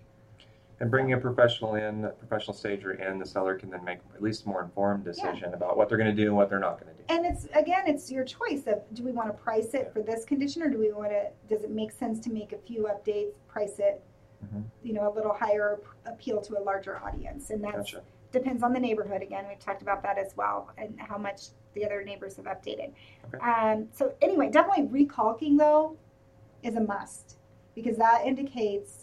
[0.83, 4.21] And bringing a professional in, a professional stager in, the seller can then make at
[4.21, 6.77] least a more informed decision about what they're going to do and what they're not
[6.77, 7.05] going to do.
[7.07, 10.25] And it's again, it's your choice of do we want to price it for this
[10.25, 11.27] condition or do we want to?
[11.47, 14.03] Does it make sense to make a few updates, price it,
[14.43, 14.63] Mhm.
[14.83, 18.01] you know, a little higher, appeal to a larger audience, and that Gotcha.
[18.33, 19.21] depends on the neighborhood.
[19.21, 22.91] Again, we've talked about that as well, and how much the other neighbors have updated.
[23.33, 23.37] Okay.
[23.37, 25.95] Um, so anyway, definitely recalking though
[26.61, 27.37] is a must
[27.73, 29.02] because that indicates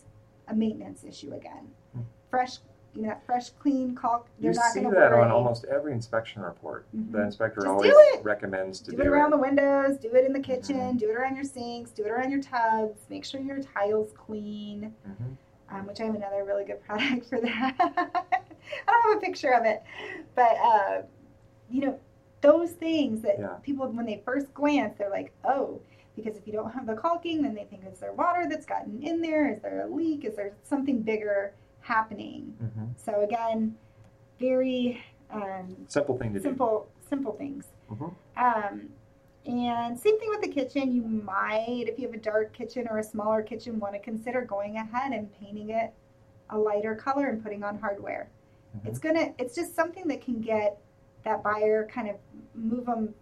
[0.50, 1.70] a maintenance issue again.
[1.94, 2.00] Hmm.
[2.28, 2.58] Fresh,
[2.94, 4.26] you know, that fresh, clean caulk.
[4.40, 5.22] They're You not see that worry.
[5.22, 6.86] on almost every inspection report.
[6.94, 7.12] Mhm.
[7.12, 8.24] The inspector Just always it.
[8.24, 10.98] recommends to do do, it around the windows, do it in the kitchen, Mhm.
[10.98, 13.00] do it around your sinks, do it around your tubs.
[13.08, 14.94] Make sure your tiles clean.
[15.08, 15.36] Mhm.
[15.72, 17.76] um, which I have another really good product for that.
[17.78, 19.84] I don't have a picture of it,
[20.34, 21.02] but uh,
[21.68, 22.00] you know,
[22.40, 23.54] those things that Yeah.
[23.62, 25.80] people, when they first glance, they're like, oh,
[26.22, 29.02] because if you don't have the caulking, then they think is there water that's gotten
[29.02, 29.52] in there?
[29.52, 30.24] Is there a leak?
[30.24, 32.54] Is there something bigger happening?
[32.62, 32.88] Mhm.
[32.96, 33.76] So again,
[34.38, 37.68] very um, Simple thing to simple, simple things.
[37.88, 38.12] Mhm.
[38.36, 38.88] Um,
[39.46, 40.90] and same thing with the kitchen.
[40.92, 44.40] You might, if you have a dark kitchen or a smaller kitchen, want to consider
[44.42, 45.92] going ahead and painting it
[46.50, 48.28] a lighter color and putting on hardware.
[48.76, 48.88] Mhm.
[48.88, 49.32] It's gonna.
[49.38, 50.78] It's just something that can get
[51.22, 52.16] that buyer kind of
[52.54, 53.14] move them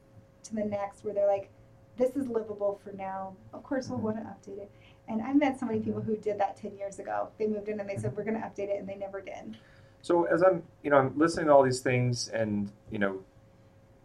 [0.45, 1.51] to the next where they're like,
[1.99, 4.71] "This is livable for now." Of course, we'll want to update it.
[5.09, 7.29] And I met so many people who did that ten years ago.
[7.39, 9.57] They moved in and they said, "We're going to update it," and they never did.
[10.03, 13.21] So as I'm, you know, I'm listening to all these things, and you know,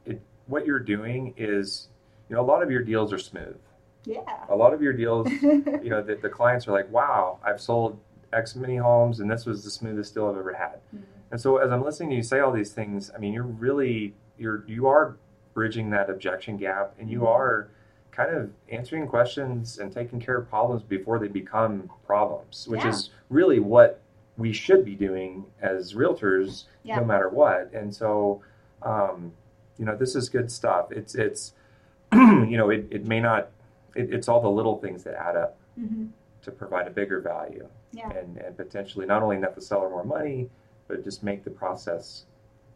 [0.06, 1.88] it what you're doing is,
[2.30, 3.58] you know, a lot of your deals are smooth.
[4.06, 4.22] Yeah.
[4.50, 8.00] A lot of your deals, you know, the, the clients are like, "Wow, I've sold
[8.34, 11.04] X many homes, and this was the smoothest deal I've ever had." Mhm.
[11.32, 14.14] And so as I'm listening to you say all these things, I mean, you're really
[14.38, 15.16] you're you are
[15.54, 17.28] bridging that objection gap, and you Mhm.
[17.28, 17.70] are
[18.16, 22.90] kind of answering questions and taking care of problems before they become problems, which Yeah.
[22.90, 24.00] is really what
[24.38, 26.98] we should be doing as realtors, Yeah.
[27.00, 27.72] no matter what.
[27.74, 28.42] And so,
[28.82, 29.32] um,
[29.78, 30.92] you know, this is good stuff.
[30.92, 31.54] It's it's
[32.14, 33.50] you know, it, it may not.
[33.96, 36.08] It, it's all the little things that add up hmm
[36.44, 38.10] to provide a bigger value Yeah.
[38.12, 40.50] and, and potentially not only net the seller more money,
[40.90, 42.26] but just make the process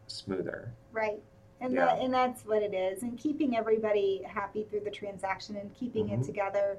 [0.06, 0.72] smoother.
[0.90, 1.20] Right.
[1.60, 1.86] And Yeah.
[1.86, 3.02] that and that's what it is.
[3.02, 6.20] And keeping everybody happy through the transaction and keeping Mhm.
[6.20, 6.78] it together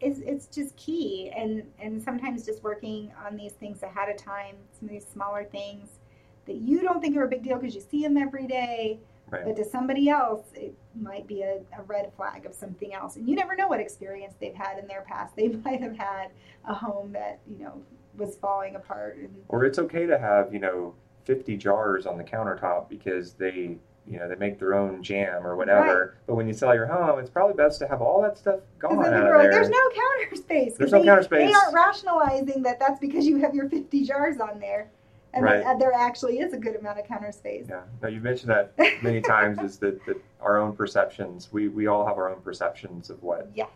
[0.00, 1.30] is it's just key.
[1.36, 5.44] And and sometimes just working on these things ahead of time, some of these smaller
[5.44, 6.00] things
[6.46, 8.98] that you don't think are a big deal because you see them every day,
[9.30, 9.44] Right.
[9.44, 13.14] but to somebody else it might be a, a red flag of something else.
[13.16, 15.34] And you never know what experience they've had in their past.
[15.36, 16.32] They might have had
[16.64, 17.80] a home that, you know,
[18.18, 20.94] was falling apart and Or it's okay to have, you know,
[21.24, 25.54] 50 jars on the countertop because they, you know, they make their own jam or
[25.56, 26.16] whatever.
[26.26, 28.98] But when you sell your home, it's probably best to have all that stuff gone
[28.98, 29.50] out then of like, there.
[29.52, 30.74] there's no counter space.
[30.76, 31.48] There's no they, counter space.
[31.48, 34.90] They aren't rationalizing that that's because you have your 50 jars on there.
[35.34, 35.64] and Right.
[35.64, 37.64] that- there actually is a good amount of counter space.
[37.68, 37.82] Yeah.
[38.02, 38.72] Now you've mentioned that
[39.02, 41.50] many times is that, that our own perceptions.
[41.52, 43.70] We we all have our own perceptions of what Yes.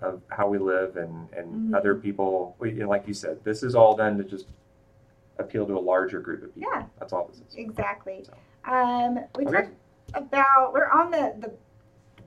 [0.00, 1.76] of how we live and and Mhm.
[1.76, 2.56] other people.
[2.58, 4.46] We, like you said, this is all done to just
[5.38, 6.70] appeal to a larger group of people.
[6.74, 6.84] Yeah.
[6.98, 7.54] That's all this is.
[7.56, 8.22] Exactly.
[8.24, 8.32] So.
[8.64, 9.68] Um, we Okay.
[10.12, 11.52] talked about we're on the the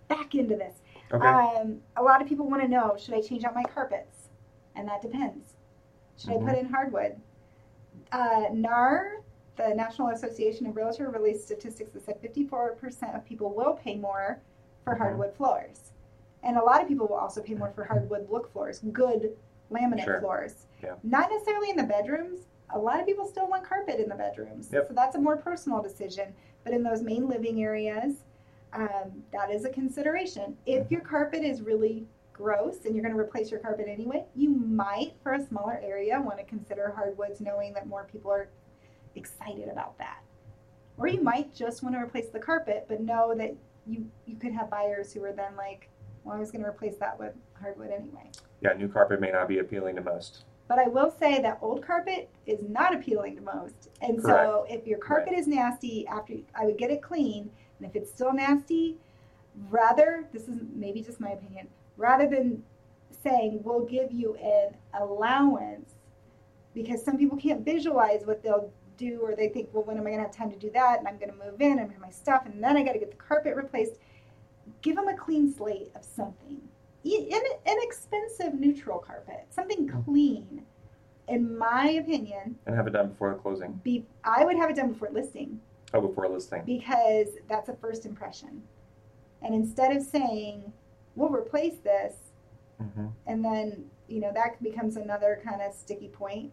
[0.07, 0.81] back end of this.
[1.11, 1.25] Okay.
[1.27, 4.29] Um, a lot of people want to know: should I change out my carpets?
[4.75, 5.53] And that depends.
[6.17, 6.43] Should Mhm.
[6.43, 7.21] I put in hardwood?
[8.11, 9.21] Uh, NAR,
[9.55, 14.39] the National Association of Realtor, released statistics that said 54% of people will pay more
[14.83, 14.97] for Mhm.
[14.99, 15.93] hardwood floors,
[16.43, 19.38] and a lot of people will also pay more for hardwood look floors, good
[19.71, 20.19] laminate Sure.
[20.19, 20.67] floors.
[20.83, 20.95] Yeah.
[21.03, 22.47] Not necessarily in the bedrooms.
[22.72, 24.88] A lot of people still want carpet in the bedrooms, Yep.
[24.88, 26.34] so that's a more personal decision.
[26.63, 28.24] But in those main living areas,
[28.74, 30.57] um, that is a consideration.
[30.66, 34.49] If your carpet is really gross and you're going to replace your carpet anyway, you
[34.49, 38.49] might, for a smaller area, want to consider hardwoods, knowing that more people are
[39.16, 40.20] excited about that.
[40.97, 43.55] Or you might just want to replace the carpet, but know that
[43.88, 45.89] you you could have buyers who are then like,
[46.24, 48.74] "Well, I was going to replace that with hardwood anyway." yeah.
[48.74, 50.43] New carpet may not be appealing to most.
[50.68, 53.89] But I will say that old carpet is not appealing to most.
[54.01, 57.95] And so if your carpet is nasty after I would get it clean, and if
[57.95, 58.97] it's still nasty,
[59.70, 62.63] rather this is maybe just my opinion, rather than
[63.24, 65.91] saying we'll give you an allowance
[66.74, 70.11] because some people can't visualize what they'll do or they think, well, when am I
[70.11, 70.99] going to have time to do that?
[70.99, 72.99] And I'm going to move in and have my stuff and then I got to
[72.99, 73.93] get the carpet replaced.
[74.82, 76.61] Give them a clean slate of something.
[77.06, 77.30] In-
[77.66, 80.66] Inexpensive neutral carpet, something clean.
[81.28, 83.80] In my opinion, And have it done before the closing.
[83.84, 85.60] be I would have it done before listing
[85.93, 86.62] Oh, before listing.
[86.66, 88.62] because that's a first impression.
[89.41, 90.72] And instead of saying,
[91.16, 92.16] we'll replace this,
[92.80, 96.51] hmm and then, you know, that becomes another kind of sticky point,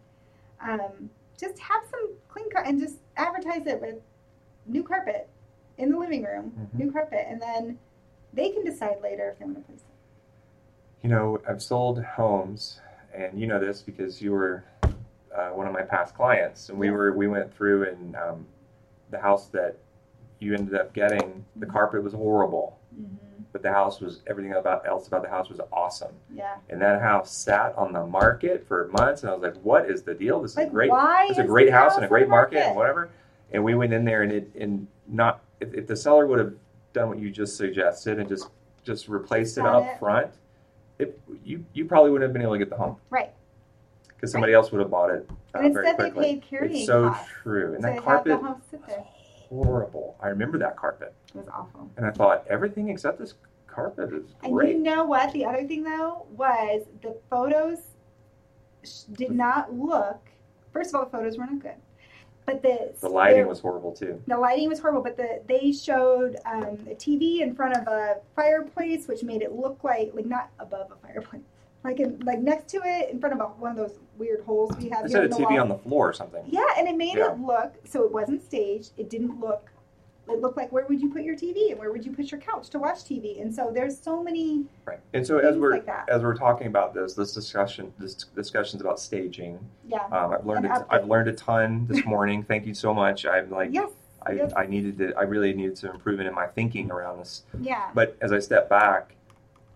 [0.61, 3.95] um, just have some clean car and just advertise it with
[4.65, 5.29] new carpet
[5.77, 6.79] in the living room, Mhm.
[6.79, 7.77] new carpet, and then
[8.33, 9.92] they can decide later if they want to place it.
[11.03, 12.79] You know, I've sold homes,
[13.13, 14.63] and you know this because you were
[15.35, 18.45] uh, one of my past clients, and we were we went through and um,
[19.11, 19.75] the house that
[20.39, 21.71] you ended up getting, the Mhm.
[21.73, 23.43] carpet was horrible, Mm-hmm.
[23.51, 26.13] but the house was everything about else about the house was awesome.
[26.33, 26.55] Yeah.
[26.69, 30.03] And that house sat on the market for months, and I was like, "What is
[30.03, 30.41] the deal?
[30.41, 30.91] This is Like, great.
[31.29, 33.09] It's a great the house and a great the market and whatever."
[33.51, 36.53] And we went in there, and it and not if, if the seller would have
[36.93, 38.47] done what you just suggested and just
[38.83, 39.99] just replaced it up it.
[39.99, 40.31] front,
[40.99, 43.31] it you you probably wouldn't have been able to get the home Right.
[44.07, 46.85] because somebody else would have bought it uh, And very instead they paid carrying it's
[46.85, 49.03] so costs true, and to that carpet the house sit there.
[49.49, 50.15] horrible.
[50.21, 51.89] I remember that carpet, It was awful.
[51.97, 53.33] and I thought everything except this
[53.67, 54.75] carpet is And great.
[54.75, 55.31] you know what?
[55.33, 57.79] The other thing though was the photos
[59.13, 60.19] did not look.
[60.71, 61.75] First of all, the photos were not good,
[62.45, 64.21] but the the lighting was horrible too.
[64.27, 65.01] the lighting was horrible.
[65.01, 69.53] But the they showed um, a TV in front of a fireplace, which made it
[69.53, 71.41] look like like not above a fireplace,
[71.83, 74.71] like in, like next to it, in front of a, one of those weird holes
[74.77, 75.59] we have They here said a the TV wall.
[75.61, 76.43] on the floor or something.
[76.47, 77.31] Yeah, and it made Yeah.
[77.33, 78.91] it look so it wasn't staged.
[78.97, 79.69] It didn't look.
[80.29, 82.39] It looked like where would you put your TV and where would you put your
[82.39, 83.41] couch to watch TV?
[83.41, 84.99] And so there's so many Right.
[85.13, 88.99] And so as we're like as we're talking about this, this discussion, this discussions about
[88.99, 90.05] staging, Yeah.
[90.11, 92.43] um, I've learned a, I've learned a ton this morning.
[92.43, 93.25] Thank you so much.
[93.25, 93.89] I'm like yes.
[94.25, 94.53] I, yes.
[94.55, 97.43] I needed to I really needed some improvement in my thinking around this.
[97.59, 97.89] Yeah.
[97.93, 99.15] But as I step back,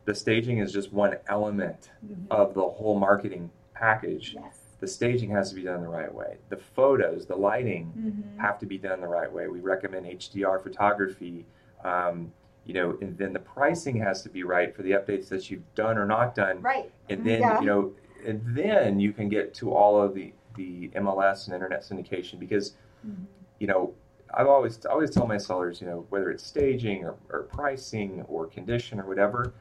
[0.06, 2.28] the staging is just one element Mhm.
[2.32, 4.34] of the whole marketing package.
[4.34, 4.57] Yes.
[4.80, 6.38] The staging has to be done the right way.
[6.50, 8.40] The photos, the lighting Mm-hmm.
[8.40, 9.48] have to be done the right way.
[9.48, 11.46] We recommend HDR photography.
[11.84, 12.32] Um,
[12.66, 15.74] you know, and then the pricing has to be right for the updates that you've
[15.74, 16.62] done or not done.
[16.62, 16.92] Right.
[17.10, 17.60] And then Yeah.
[17.62, 17.94] you know,
[18.26, 22.76] and then you can get to all of the the MLS and internet syndication because
[23.08, 23.26] Mhm.
[23.60, 23.94] you know
[24.34, 28.24] I've always I always tell my sellers, you know, whether it's staging or, or pricing
[28.28, 29.54] or condition or whatever,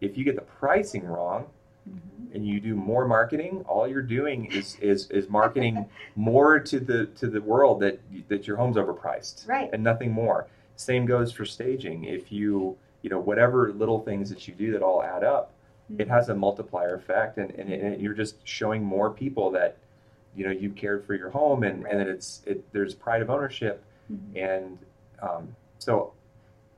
[0.00, 1.46] if you get the pricing wrong
[1.88, 2.34] Mhm.
[2.34, 5.84] and you do more marketing, all you're doing is is, is marketing
[6.16, 9.68] more to the to the world that that your home's overpriced Right.
[9.72, 10.46] and nothing more.
[10.76, 12.04] Same goes for staging.
[12.04, 15.52] If you you know whatever little things that you do that all add up,
[15.98, 19.76] it has a multiplier effect, and, and, and you're just showing more people that
[20.34, 23.28] you know you cared for your home, and, and that it's it there's pride of
[23.28, 24.36] ownership, Mhm.
[24.36, 24.78] and
[25.20, 26.12] um, so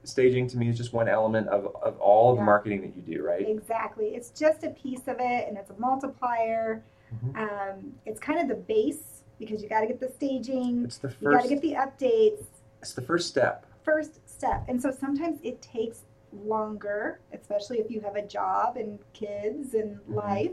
[0.05, 3.03] staging to me is just one element of, of all of the marketing that you
[3.17, 3.47] do, right?
[3.49, 4.09] Exactly.
[4.15, 6.83] It's just a piece of it, and it's a multiplier.
[7.15, 7.37] Mhm.
[7.37, 11.13] Um, it's kind of the base because you got to get the staging, It's the
[11.21, 12.45] you got to get the updates.
[12.81, 13.67] It's the first step.
[13.83, 16.03] First step, and so sometimes it takes
[16.33, 20.15] longer, especially if you have a job and kids and Mhm.
[20.15, 20.53] life,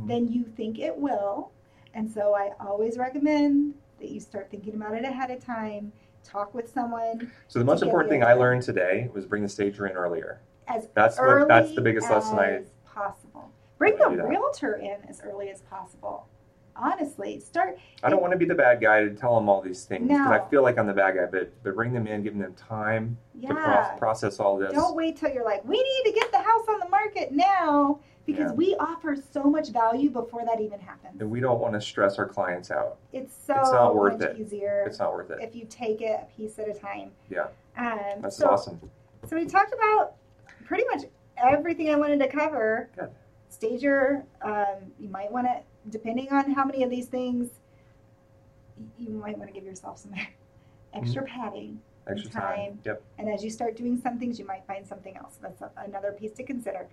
[0.00, 0.08] Mhm.
[0.08, 1.50] than you think it will.
[1.94, 5.92] And so I always recommend that you start thinking about it ahead of time.
[6.24, 9.86] Talk with someone So the most important thing I learned today was bring the stager
[9.86, 10.40] in earlier.
[10.68, 13.50] as That's what that's the biggest lesson I as possible.
[13.78, 16.28] Bring the realtor in as early as possible.
[16.74, 17.76] Honestly, start.
[18.02, 20.24] I don't want to be the bad guy to tell them all these things because
[20.26, 20.32] No.
[20.32, 21.26] I feel like I'm the bad guy.
[21.26, 24.72] But but bring them in, giving them time to pro- process all this.
[24.72, 28.00] Don't wait till you're like, we need to get the house on the market now
[28.26, 28.56] because Yeah.
[28.56, 31.20] we offer so much value before that even happens.
[31.20, 32.98] And we don't want to stress our clients out.
[33.12, 34.38] It's so It's not worth much it.
[34.38, 35.38] easier It's not worth it.
[35.40, 37.10] if you take it a piece at a time.
[37.28, 37.48] Yeah.
[37.76, 38.80] Um, That's so, awesome.
[39.26, 40.14] So we talked about
[40.64, 41.04] pretty much
[41.36, 42.88] everything I wanted to cover.
[42.96, 43.10] Good.
[43.48, 45.60] Stager, um, you might want to,
[45.90, 47.60] depending on how many of these things,
[48.98, 50.14] you might want to give yourself some
[50.94, 51.80] extra padding.
[52.08, 52.42] Extra time.
[52.56, 52.78] time.
[52.84, 53.02] Yep.
[53.18, 55.38] And as you start doing some things, you might find something else.
[55.40, 56.88] That's a, another piece to consider.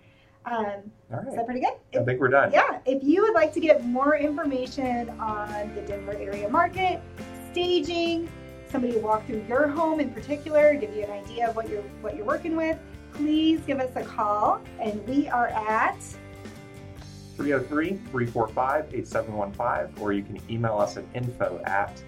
[0.46, 1.74] Um, All is that pretty good?
[1.94, 2.52] I think we're done.
[2.52, 7.02] yeah, if you would like to get more information on the Denver area market,
[7.50, 8.28] staging,
[8.70, 11.82] somebody to walk through your home in particular, give you an idea of what you're
[12.00, 12.78] what you're working with,
[13.12, 14.62] please give us a call.
[14.80, 15.98] And we are at
[17.36, 22.02] 303-345-8715 or you can email us at info at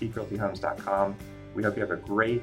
[0.00, 1.16] peakrealtyhomes.com.
[1.54, 2.42] We hope you have a great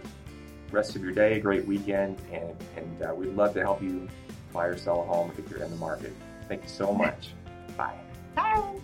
[0.71, 4.07] rest of your day, a great weekend, and, and uh, we'd love to help you
[4.53, 6.13] buy or sell a home if you're in the market.
[6.47, 7.33] Thank you so much.
[7.75, 7.95] Bye.
[8.35, 8.75] Bye.